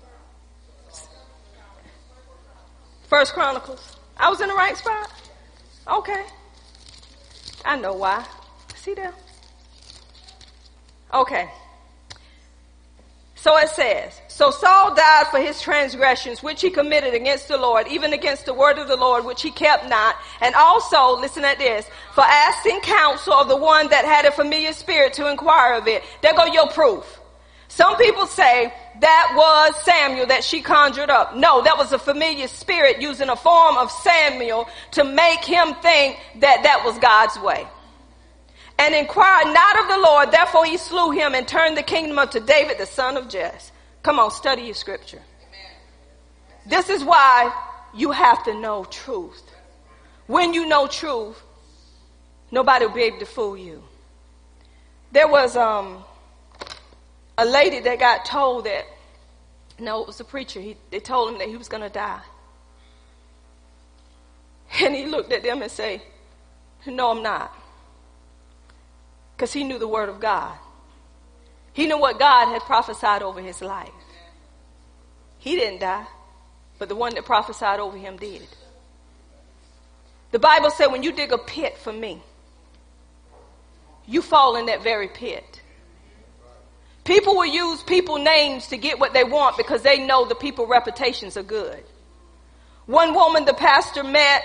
[3.07, 3.95] First Chronicles.
[4.17, 5.09] I was in the right spot?
[5.87, 6.23] Okay.
[7.63, 8.25] I know why.
[8.75, 9.13] See there?
[11.13, 11.47] Okay.
[13.43, 17.89] So it says, So Saul died for his transgressions which he committed against the Lord,
[17.89, 21.59] even against the word of the Lord which he kept not, and also, listen at
[21.59, 25.89] this, for asking counsel of the one that had a familiar spirit to inquire of
[25.89, 26.03] it.
[26.21, 27.19] There go your proof.
[27.67, 31.35] Some people say that was Samuel that she conjured up.
[31.35, 36.17] No, that was a familiar spirit using a form of Samuel to make him think
[36.39, 37.67] that that was God's way
[38.79, 40.31] and inquired not of the Lord.
[40.31, 43.71] Therefore he slew him and turned the kingdom unto David, the son of Jesse.
[44.01, 45.21] Come on, study your scripture.
[46.65, 47.53] This is why
[47.93, 49.43] you have to know truth.
[50.27, 51.41] When you know truth,
[52.51, 53.83] nobody will be able to fool you.
[55.11, 56.03] There was um,
[57.37, 58.85] a lady that got told that,
[59.79, 60.59] no, it was a preacher.
[60.59, 62.21] He, they told him that he was going to die.
[64.81, 66.01] And he looked at them and said,
[66.87, 67.62] no, I'm not
[69.43, 70.57] because he knew the word of God.
[71.73, 73.91] He knew what God had prophesied over his life.
[75.37, 76.05] He didn't die,
[76.79, 78.47] but the one that prophesied over him did.
[80.31, 82.23] The Bible said when you dig a pit for me,
[84.07, 85.61] you fall in that very pit.
[87.03, 90.67] People will use people names to get what they want because they know the people
[90.67, 91.83] reputations are good.
[92.85, 94.41] One woman the pastor met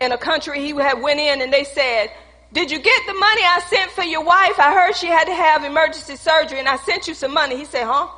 [0.00, 2.10] in a country he had went in and they said,
[2.52, 4.58] did you get the money I sent for your wife?
[4.58, 7.56] I heard she had to have emergency surgery and I sent you some money.
[7.56, 8.08] He said, huh?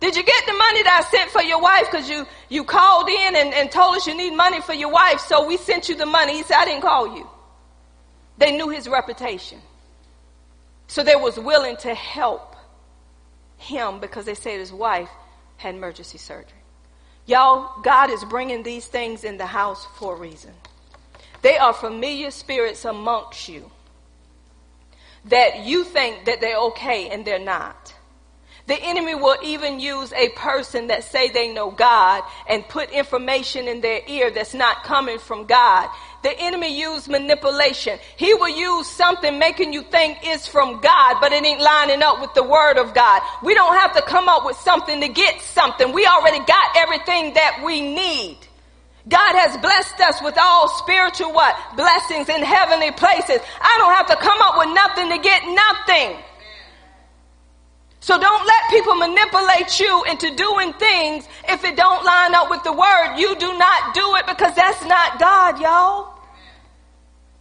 [0.00, 1.90] Did you get the money that I sent for your wife?
[1.90, 5.18] Because you, you called in and, and told us you need money for your wife,
[5.18, 6.34] so we sent you the money.
[6.34, 7.28] He said, I didn't call you.
[8.38, 9.58] They knew his reputation.
[10.86, 12.54] So they was willing to help
[13.56, 15.10] him because they said his wife
[15.56, 16.52] had emergency surgery.
[17.26, 20.52] Y'all, God is bringing these things in the house for a reason.
[21.42, 23.70] They are familiar spirits amongst you
[25.26, 27.94] that you think that they're okay and they're not.
[28.68, 33.66] The enemy will even use a person that say they know God and put information
[33.66, 35.88] in their ear that's not coming from God.
[36.22, 37.98] The enemy use manipulation.
[38.18, 42.20] He will use something making you think it's from God, but it ain't lining up
[42.20, 43.22] with the word of God.
[43.42, 45.90] We don't have to come up with something to get something.
[45.90, 48.36] We already got everything that we need.
[49.08, 51.56] God has blessed us with all spiritual what?
[51.76, 53.40] Blessings in heavenly places.
[53.60, 56.16] I don't have to come up with nothing to get nothing.
[58.00, 62.62] So don't let people manipulate you into doing things if it don't line up with
[62.64, 63.16] the word.
[63.16, 66.18] You do not do it because that's not God, y'all.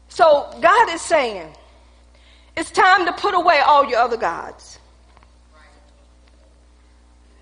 [0.10, 1.54] So God is saying,
[2.56, 4.80] it's time to put away all your other gods.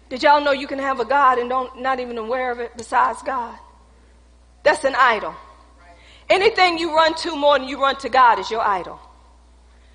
[0.10, 2.76] Did y'all know you can have a God and don't not even aware of it
[2.76, 3.58] besides God?
[4.66, 5.36] That's an idol.
[6.28, 9.00] Anything you run to more than you run to God is your idol.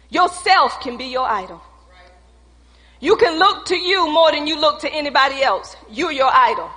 [0.09, 1.61] Yourself can be your idol.
[3.01, 5.77] You can look to you more than you look to anybody else.
[5.91, 6.71] You're your idol.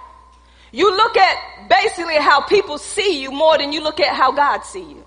[0.71, 4.61] You look at basically how people see you more than you look at how God
[4.61, 5.05] see you.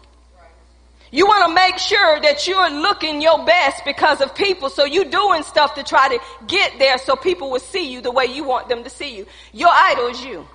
[1.10, 4.70] You want to make sure that you're looking your best because of people.
[4.70, 8.12] So you're doing stuff to try to get there so people will see you the
[8.12, 9.26] way you want them to see you.
[9.52, 10.46] Your idol is you.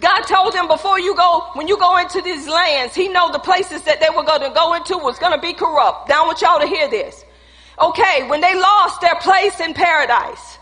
[0.00, 3.38] God told them before you go, when you go into these lands, He know the
[3.38, 6.08] places that they were going to go into was going to be corrupt.
[6.08, 7.24] Now I want y'all to hear this.
[7.80, 10.58] Okay, when they lost their place in paradise,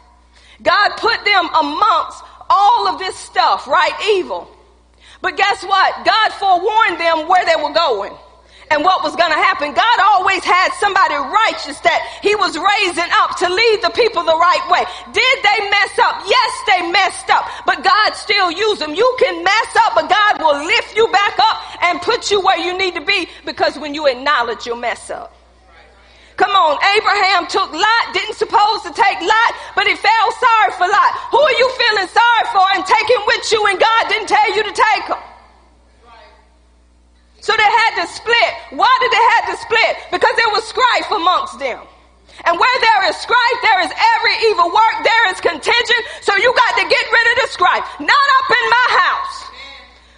[0.62, 3.92] God put them amongst all of this stuff, right?
[4.16, 4.48] Evil.
[5.20, 6.04] But guess what?
[6.04, 8.12] God forewarned them where they were going
[8.72, 9.76] and what was going to happen.
[9.76, 14.34] God always had somebody righteous that he was raising up to lead the people the
[14.34, 14.82] right way.
[15.12, 16.24] Did they mess up?
[16.24, 18.96] Yes, they messed up, but God still used them.
[18.96, 22.58] You can mess up, but God will lift you back up and put you where
[22.58, 25.36] you need to be because when you acknowledge your mess up.
[26.40, 30.88] Come on, Abraham took Lot, didn't suppose to take Lot, but he felt sorry for
[30.88, 31.12] Lot.
[31.30, 34.64] Who are you feeling sorry for and taking with you and God didn't tell you
[34.64, 35.21] to take him?
[37.92, 38.52] Had to split.
[38.72, 39.94] Why did they have to split?
[40.08, 41.80] Because there was strife amongst them.
[42.44, 46.00] And where there is strife, there is every evil work, there is contention.
[46.24, 47.84] So you got to get rid of the strife.
[48.00, 49.36] Not up in my house.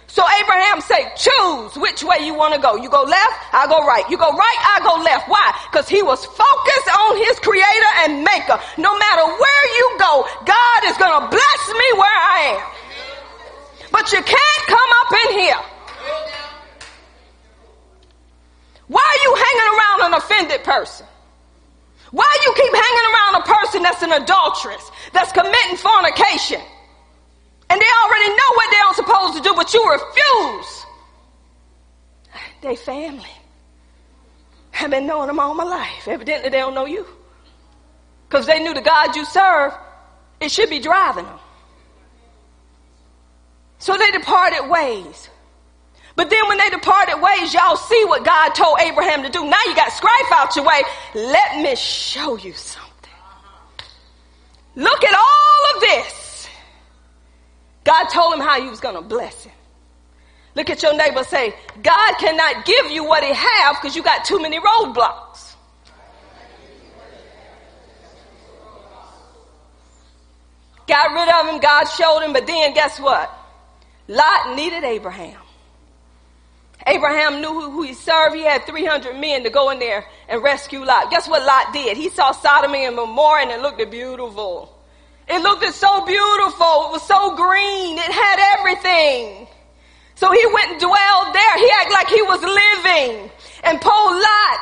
[0.07, 2.79] So Abraham said, choose which way you want to go.
[2.79, 4.07] You go left, I go right.
[4.07, 5.27] You go right, I go left.
[5.27, 5.51] Why?
[5.67, 8.55] Because he was focused on his creator and maker.
[8.79, 12.63] No matter where you go, God is going to bless me where I am.
[13.91, 15.74] But you can't come up in here
[18.87, 21.05] why are you hanging around an offended person?
[22.11, 26.61] Why do you keep hanging around a person that's an adulteress, that's committing fornication?
[27.69, 30.85] And they already know what they're supposed to do, but you refuse.
[32.61, 33.29] They family.
[34.79, 36.07] I've been knowing them all my life.
[36.07, 37.05] Evidently they don't know you.
[38.27, 39.73] Because they knew the God you serve,
[40.39, 41.39] it should be driving them.
[43.79, 45.29] So they departed ways.
[46.15, 49.43] But then when they departed ways, y'all see what God told Abraham to do.
[49.43, 50.81] Now you got strife out your way.
[51.13, 53.11] Let me show you something.
[54.75, 56.47] Look at all of this.
[57.83, 59.51] God told him how he was going to bless him.
[60.55, 64.23] Look at your neighbor say, God cannot give you what he have because you got
[64.23, 65.53] too many roadblocks.
[70.87, 73.29] Got rid of him, God showed him, but then guess what?
[74.07, 75.39] Lot needed Abraham.
[76.87, 78.35] Abraham knew who, he served.
[78.35, 81.09] He had 300 men to go in there and rescue Lot.
[81.09, 81.97] Guess what Lot did?
[81.97, 84.71] He saw Sodom and Gomorrah and it looked beautiful.
[85.27, 86.87] It looked so beautiful.
[86.87, 87.97] It was so green.
[87.97, 89.47] It had everything.
[90.15, 91.57] So he went and dwelled there.
[91.57, 93.31] He acted like he was living.
[93.63, 94.61] And poor Lot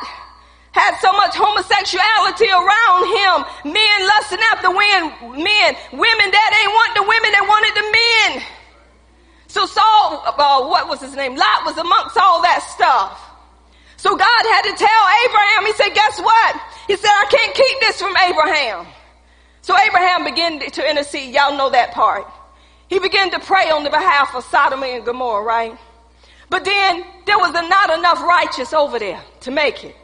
[0.72, 3.72] had so much homosexuality around him.
[3.72, 5.44] Men lusting after women.
[5.44, 5.70] men.
[5.92, 8.63] Women that ain't want the women, they wanted the men.
[9.54, 11.36] So Saul, uh, what was his name?
[11.36, 13.22] Lot was amongst all that stuff.
[13.96, 16.60] So God had to tell Abraham, he said, guess what?
[16.88, 18.84] He said, I can't keep this from Abraham.
[19.62, 21.32] So Abraham began to intercede.
[21.32, 22.26] Y'all know that part.
[22.88, 25.78] He began to pray on the behalf of Sodom and Gomorrah, right?
[26.50, 29.94] But then there was not enough righteous over there to make it.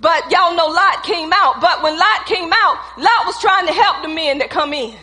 [0.00, 1.60] But y'all know Lot came out.
[1.60, 4.96] But when Lot came out, Lot was trying to help the men that come in.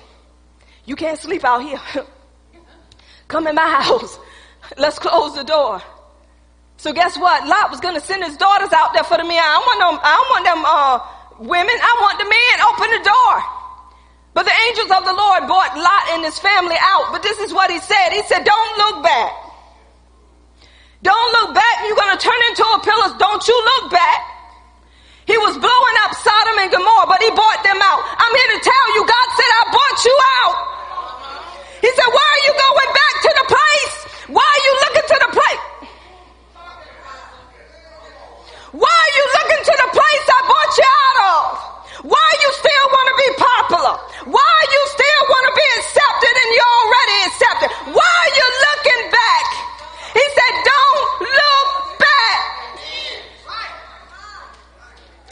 [0.85, 1.79] You can't sleep out here.
[3.33, 4.19] Come in my house.
[4.77, 5.81] Let's close the door.
[6.77, 7.49] So guess what?
[7.49, 9.41] Lot was going to send his daughters out there for the men.
[9.41, 10.95] I want them, I want them uh,
[11.41, 11.73] women.
[11.73, 12.55] I want the men.
[12.69, 13.35] Open the door.
[14.37, 17.09] But the angels of the Lord brought Lot and his family out.
[17.09, 18.13] But this is what he said.
[18.13, 19.33] He said, don't look back.
[21.01, 21.75] Don't look back.
[21.89, 23.17] You're going to turn into a pillar.
[23.17, 24.21] Don't you look back.
[25.25, 28.01] He was blowing up Sodom and Gomorrah, but he bought them out.
[28.05, 30.73] I'm here to tell you, God said, I bought you out.
[31.83, 33.95] He said, why are you going back to the place?
[34.31, 35.63] Why are you looking to the place?
[38.71, 39.89] Why are you looking to the
[40.79, 41.49] out of?
[42.07, 43.95] Why you still want to be popular?
[44.33, 47.69] Why you still want to be accepted and you're already accepted?
[47.93, 49.47] Why are you looking back?
[50.17, 51.69] He said, don't look
[51.99, 52.39] back.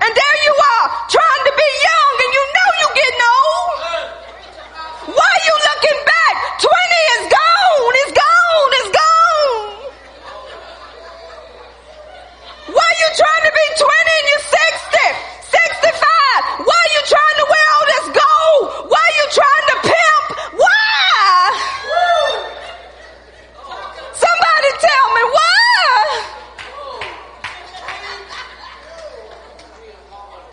[0.05, 4.11] And there you are, trying to be young and you know you're getting old.
[5.11, 6.33] Why are you looking back?
[6.61, 6.71] 20
[7.17, 7.93] is gone.
[8.05, 8.71] It's gone.
[8.79, 9.81] It's gone.
[12.71, 15.41] Why are you trying to be 20 and you're 60?
[15.51, 15.99] 65.
[16.63, 18.93] Why are you trying to wear all this gold?
[18.93, 20.25] Why are you trying to pimp?
[20.61, 21.51] Why?
[24.15, 25.91] Somebody tell me why?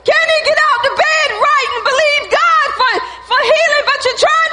[0.08, 2.92] Can he get out the bed right and believe God for,
[3.28, 4.48] for healing, but you're trying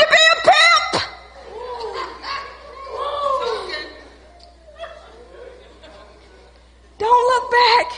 [6.97, 7.91] Don't look back.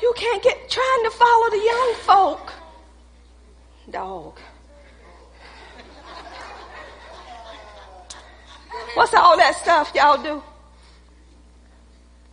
[0.00, 2.52] You can't get trying to follow the young folk.
[4.06, 4.38] Dog.
[8.94, 10.40] What's all that stuff y'all do?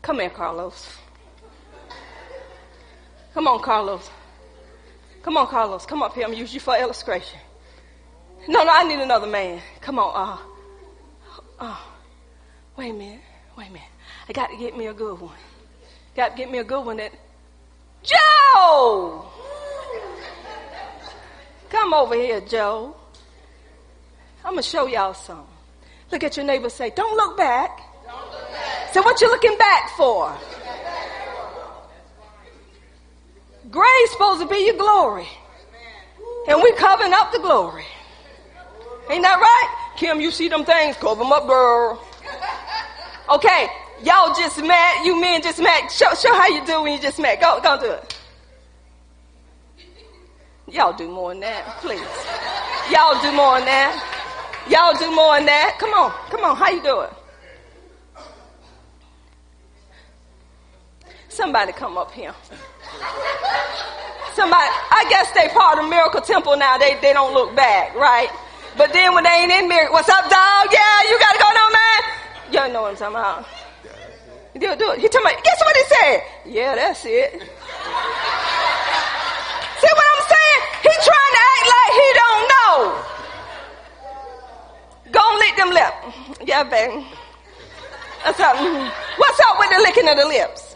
[0.03, 0.97] Come here, Carlos.
[3.33, 4.07] Come on, Carlos.
[5.23, 5.87] Come on, Carlos.
[5.87, 6.25] Come up here.
[6.25, 7.39] I'm use you for illustration.
[8.47, 9.59] No, no, I need another man.
[9.81, 10.11] Come on.
[10.13, 10.37] Uh,
[11.57, 11.77] uh,
[12.77, 13.21] wait a minute.
[13.57, 13.89] Wait a minute.
[14.29, 15.39] I got to get me a good one.
[16.15, 17.13] Got to get me a good one that.
[18.03, 19.25] Joe!
[21.73, 22.95] Come over here, Joe.
[24.45, 25.47] I'm going to show y'all something.
[26.11, 27.81] Look at your neighbor say, Don't look back.
[28.05, 28.93] Don't look back.
[28.93, 30.31] So, what you looking back for?
[33.71, 35.27] Grace supposed to be your glory.
[36.47, 37.85] And we covering up the glory.
[39.09, 39.93] Ain't that right?
[39.97, 40.95] Kim, you see them things?
[40.97, 41.99] Cover them up, girl.
[43.31, 43.67] Okay,
[44.03, 45.05] y'all just met.
[45.05, 45.91] You men just met.
[45.91, 47.41] Show, show how you do when you just met.
[47.41, 48.22] Go, go do it.
[50.71, 51.99] Y'all do more than that, please.
[52.91, 53.93] Y'all do more than that.
[54.69, 55.77] Y'all do more than that.
[55.79, 56.55] Come on, come on.
[56.55, 57.09] How you doing?
[61.27, 62.33] Somebody come up here.
[64.35, 66.77] Somebody, I guess they part of Miracle Temple now.
[66.77, 68.29] They, they don't look back, right?
[68.77, 70.69] But then when they ain't in Miracle, what's up, dog?
[70.71, 72.01] Yeah, you gotta go now, man.
[72.53, 73.45] Y'all know what I'm talking about.
[74.53, 74.99] Do it, do it.
[74.99, 76.21] He talking me, guess what he said?
[76.45, 77.31] Yeah, that's it.
[79.81, 80.61] See what I'm saying?
[80.85, 82.77] He trying to act like he don't know.
[85.13, 86.39] Go and lick them lips.
[86.43, 87.05] Yeah, baby.
[88.25, 88.57] What's up?
[89.17, 90.75] What's up with the licking of the lips?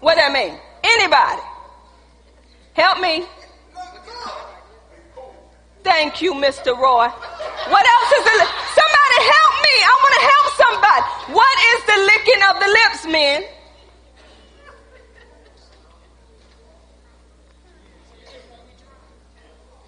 [0.00, 0.56] What that mean?
[0.84, 1.42] Anybody?
[2.74, 3.26] Help me.
[5.82, 6.76] Thank you, Mr.
[6.78, 7.08] Roy.
[7.08, 8.36] What else is the
[8.78, 9.74] somebody help me?
[9.82, 11.02] I want to help somebody.
[11.34, 13.44] What is the licking of the lips, men?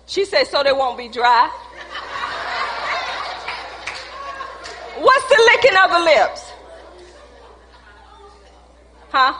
[0.06, 1.48] She said, so they won't be dry.
[5.00, 6.52] What's the licking of the lips?
[9.10, 9.32] Huh?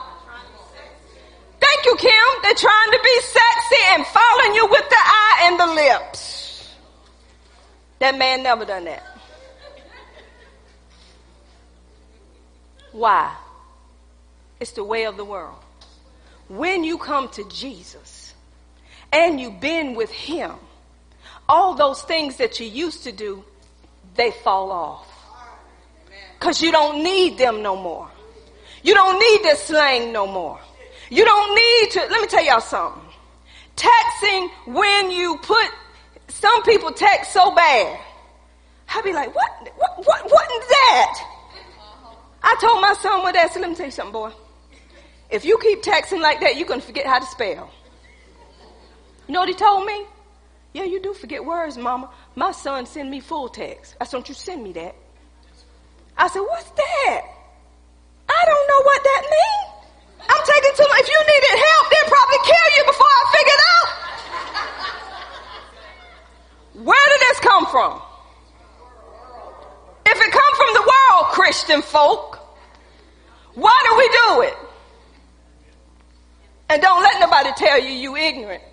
[1.59, 2.11] Thank you, Kim.
[2.41, 6.73] They're trying to be sexy and following you with the eye and the lips.
[7.99, 9.03] That man never done that.
[12.91, 13.35] Why?
[14.59, 15.59] It's the way of the world.
[16.49, 18.33] When you come to Jesus
[19.13, 20.53] and you've been with Him,
[21.47, 23.45] all those things that you used to do,
[24.15, 25.10] they fall off.
[26.41, 28.09] Because you don't need them no more.
[28.81, 30.59] You don't need this slang no more.
[31.11, 33.03] You don't need to, let me tell y'all something.
[33.75, 35.69] Texting when you put,
[36.29, 37.99] some people text so bad.
[38.89, 41.27] I'd be like, what, what, what, what is that?
[42.41, 44.31] I told my son what that, so let me tell you something, boy.
[45.29, 47.69] If you keep texting like that, you're going to forget how to spell.
[49.27, 50.05] You know what he told me?
[50.73, 52.09] Yeah, you do forget words, mama.
[52.33, 53.95] My son send me full text.
[54.01, 54.95] I said, don't you send me that.
[56.17, 57.21] I said, what's that?
[58.29, 59.71] I don't know what that means.
[60.29, 60.99] I'm taking too long.
[60.99, 63.87] If you needed help, they'd probably kill you before I figured out.
[66.85, 68.01] Where did this come from?
[70.05, 72.39] If it come from the world, Christian folk,
[73.55, 74.57] why do we do it?
[76.69, 78.63] And don't let nobody tell you you ignorant.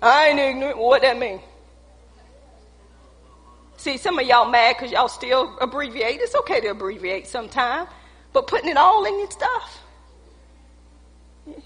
[0.00, 0.78] I ain't ignorant.
[0.78, 1.40] What that mean?
[3.84, 6.18] See, some of y'all mad because y'all still abbreviate.
[6.18, 7.86] It's okay to abbreviate sometime,
[8.32, 9.82] but putting it all in your stuff.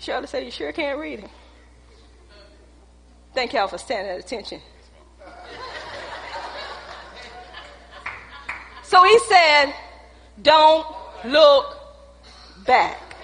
[0.00, 1.30] Shirley said, You sure can't read it.
[3.34, 4.60] Thank y'all for standing at attention.
[8.82, 9.72] So he said,
[10.42, 10.88] Don't
[11.24, 11.78] look
[12.66, 13.14] back.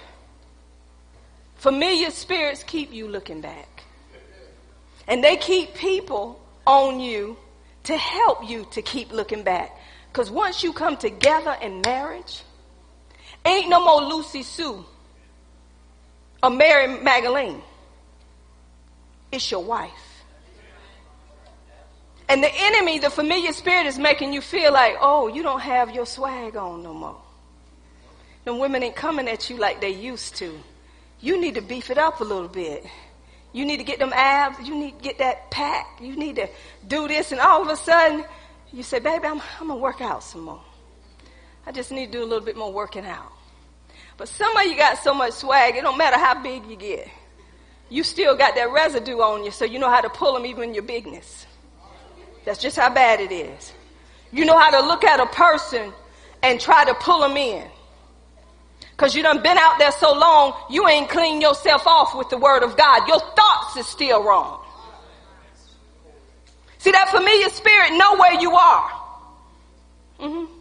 [1.56, 3.82] Familiar spirits keep you looking back.
[5.08, 7.38] And they keep people on you
[7.84, 9.78] to help you to keep looking back.
[10.12, 12.42] Because once you come together in marriage,
[13.44, 14.84] ain't no more Lucy Sue
[16.42, 17.62] or Mary Magdalene.
[19.32, 19.90] It's your wife.
[22.28, 25.94] And the enemy, the familiar spirit, is making you feel like, oh, you don't have
[25.94, 27.20] your swag on no more.
[28.44, 30.58] The women ain't coming at you like they used to.
[31.20, 32.86] You need to beef it up a little bit.
[33.54, 34.66] You need to get them abs.
[34.66, 36.00] You need to get that pack.
[36.02, 36.48] You need to
[36.88, 37.30] do this.
[37.30, 38.24] And all of a sudden,
[38.72, 40.60] you say, baby, I'm, I'm going to work out some more.
[41.64, 43.32] I just need to do a little bit more working out.
[44.16, 47.08] But some of you got so much swag, it don't matter how big you get.
[47.88, 50.70] You still got that residue on you, so you know how to pull them even
[50.70, 51.46] in your bigness.
[52.44, 53.72] That's just how bad it is.
[54.32, 55.92] You know how to look at a person
[56.42, 57.68] and try to pull them in.
[58.96, 62.38] Cause you done been out there so long, you ain't cleaned yourself off with the
[62.38, 63.08] word of God.
[63.08, 64.60] Your thoughts is still wrong.
[66.78, 68.90] See that familiar spirit know where you are.
[70.20, 70.52] Mm-hmm.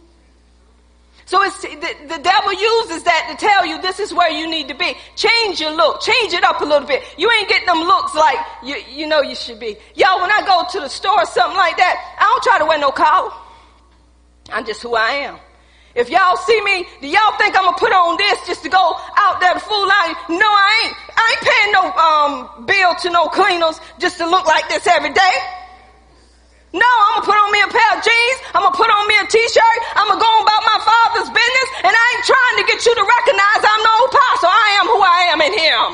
[1.26, 1.68] So it's, the,
[2.08, 4.94] the devil uses that to tell you this is where you need to be.
[5.16, 6.00] Change your look.
[6.02, 7.02] Change it up a little bit.
[7.16, 9.76] You ain't getting them looks like you, you know you should be.
[9.94, 12.66] Y'all, when I go to the store or something like that, I don't try to
[12.66, 13.32] wear no collar.
[14.50, 15.38] I'm just who I am.
[15.94, 18.98] If y'all see me, do y'all think I'm gonna put on this just to go
[19.14, 20.26] out there to fool out?
[20.26, 20.94] No, I ain't.
[21.14, 25.14] I ain't paying no um, bill to no cleaners just to look like this every
[25.14, 25.34] day.
[26.74, 28.38] No, I'm gonna put on me a pair of jeans.
[28.58, 29.78] I'm gonna put on me a t-shirt.
[29.94, 33.04] I'm gonna go about my father's business, and I ain't trying to get you to
[33.06, 34.50] recognize I'm no apostle.
[34.50, 35.90] I am who I am in Him.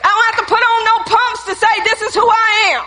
[0.00, 2.84] I don't have to put on no pumps to say this is who I am.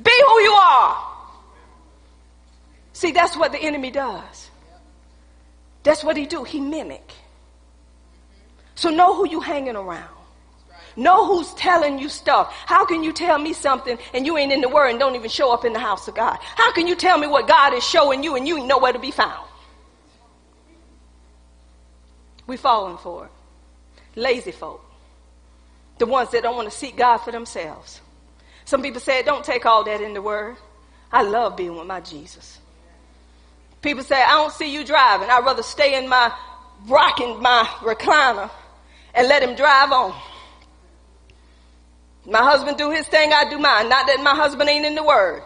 [0.00, 1.11] Be who you are.
[3.02, 4.48] See, that's what the enemy does.
[5.82, 6.44] That's what he do.
[6.44, 7.10] He mimic.
[8.76, 10.14] So know who you hanging around.
[10.94, 12.54] Know who's telling you stuff.
[12.64, 15.30] How can you tell me something and you ain't in the word and don't even
[15.30, 16.38] show up in the house of God?
[16.54, 19.00] How can you tell me what God is showing you and you ain't nowhere to
[19.00, 19.48] be found?
[22.46, 23.32] We falling for it.
[24.14, 24.80] Lazy folk.
[25.98, 28.00] The ones that don't want to seek God for themselves.
[28.64, 30.54] Some people say, don't take all that in the word.
[31.10, 32.60] I love being with my Jesus.
[33.82, 35.28] People say, I don't see you driving.
[35.28, 36.32] I'd rather stay in my
[36.86, 38.50] rocking my recliner
[39.14, 40.14] and let him drive on.
[42.24, 43.88] My husband do his thing, I do mine.
[43.88, 45.42] Not that my husband ain't in the word.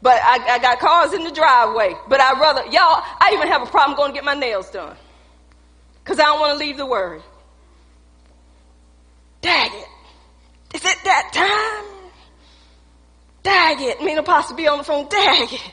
[0.00, 1.94] But I, I got cars in the driveway.
[2.08, 4.96] But I'd rather, y'all, I even have a problem going to get my nails done.
[6.02, 7.22] Because I don't want to leave the word.
[9.40, 10.76] Dag it.
[10.76, 11.94] Is it that time?
[13.42, 14.00] Dag it.
[14.02, 15.08] Me and Apostle be on the phone.
[15.08, 15.72] Dag it.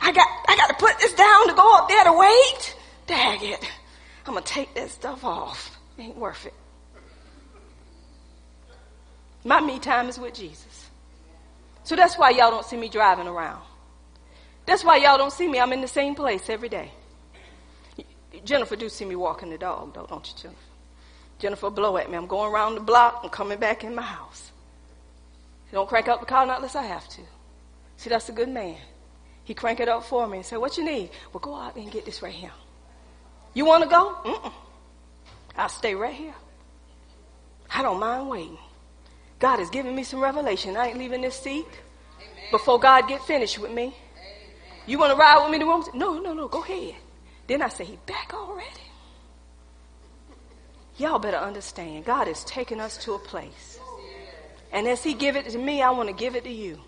[0.00, 1.54] I got, I got to put this down to
[2.06, 2.76] go up there to wait.
[3.06, 3.70] Dag it.
[4.26, 5.78] I'm to take that stuff off.
[5.98, 6.54] Ain't worth it.
[9.44, 10.90] My me time is with Jesus.
[11.84, 13.62] So that's why y'all don't see me driving around.
[14.66, 15.60] That's why y'all don't see me.
[15.60, 16.90] I'm in the same place every day.
[18.44, 20.60] Jennifer do see me walking the dog, though, don't you, Jennifer?
[21.38, 22.16] Jennifer blow at me.
[22.16, 23.20] I'm going around the block.
[23.22, 24.50] I'm coming back in my house.
[25.70, 27.20] don't crank up the car not unless I have to.
[27.96, 28.76] See, that's a good man.
[29.46, 31.10] He crank it up for me and said, what you need?
[31.32, 32.50] Well, go out and get this right here.
[33.54, 34.16] You want to go?
[34.24, 34.52] Mm-mm.
[35.56, 36.34] I'll stay right here.
[37.72, 38.58] I don't mind waiting.
[39.38, 40.76] God has given me some revelation.
[40.76, 42.44] I ain't leaving this seat Amen.
[42.50, 43.84] before God get finished with me.
[43.84, 43.94] Amen.
[44.86, 45.84] You want to ride with me to room?
[45.94, 46.48] No, no, no.
[46.48, 46.96] Go ahead.
[47.46, 48.66] Then I say, he back already.
[50.96, 52.04] Y'all better understand.
[52.04, 53.78] God is taking us to a place.
[54.72, 56.80] And as he give it to me, I want to give it to you.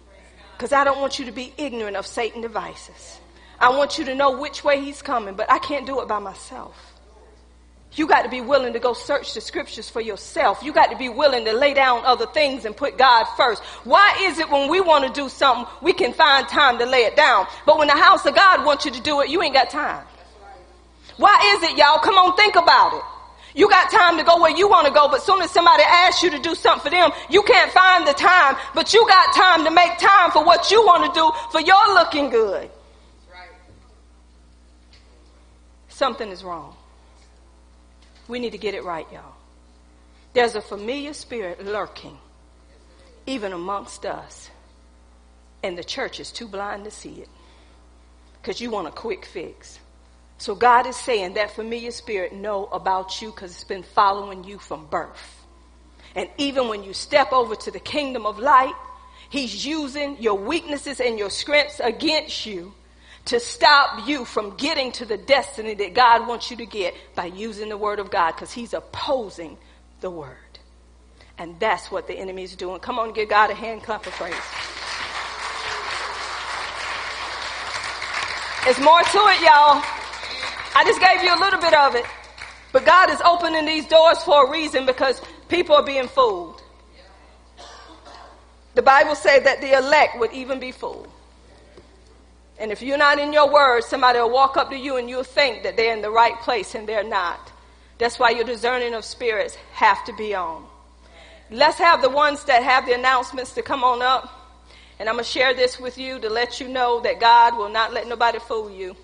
[0.58, 3.20] Because I don't want you to be ignorant of Satan devices.
[3.60, 6.18] I want you to know which way he's coming, but I can't do it by
[6.18, 6.76] myself.
[7.92, 10.60] You got to be willing to go search the scriptures for yourself.
[10.64, 13.62] You got to be willing to lay down other things and put God first.
[13.84, 17.04] Why is it when we want to do something, we can find time to lay
[17.04, 17.46] it down?
[17.64, 20.04] But when the house of God wants you to do it, you ain't got time.
[21.18, 21.98] Why is it, y'all?
[21.98, 23.02] Come on, think about it.
[23.54, 26.22] You got time to go where you want to go, but soon as somebody asks
[26.22, 29.64] you to do something for them, you can't find the time, but you got time
[29.64, 32.70] to make time for what you want to do for your looking good.
[35.88, 36.76] Something is wrong.
[38.28, 39.34] We need to get it right, y'all.
[40.34, 42.16] There's a familiar spirit lurking,
[43.26, 44.50] even amongst us.
[45.62, 47.28] And the church is too blind to see it.
[48.40, 49.80] Because you want a quick fix.
[50.38, 54.58] So God is saying that familiar spirit know about you because it's been following you
[54.58, 55.44] from birth.
[56.14, 58.74] And even when you step over to the kingdom of light,
[59.30, 62.72] he's using your weaknesses and your strengths against you
[63.26, 67.26] to stop you from getting to the destiny that God wants you to get by
[67.26, 69.58] using the word of God because he's opposing
[70.00, 70.36] the word.
[71.36, 72.80] And that's what the enemy is doing.
[72.80, 74.34] Come on, give God a hand clap of praise.
[78.64, 79.82] There's more to it, y'all.
[80.74, 82.04] I just gave you a little bit of it.
[82.72, 86.62] But God is opening these doors for a reason because people are being fooled.
[88.74, 91.08] The Bible said that the elect would even be fooled.
[92.58, 95.24] And if you're not in your word, somebody will walk up to you and you'll
[95.24, 97.52] think that they're in the right place and they're not.
[97.98, 100.64] That's why your discerning of spirits have to be on.
[101.50, 104.34] Let's have the ones that have the announcements to come on up.
[104.98, 107.68] And I'm going to share this with you to let you know that God will
[107.68, 108.96] not let nobody fool you.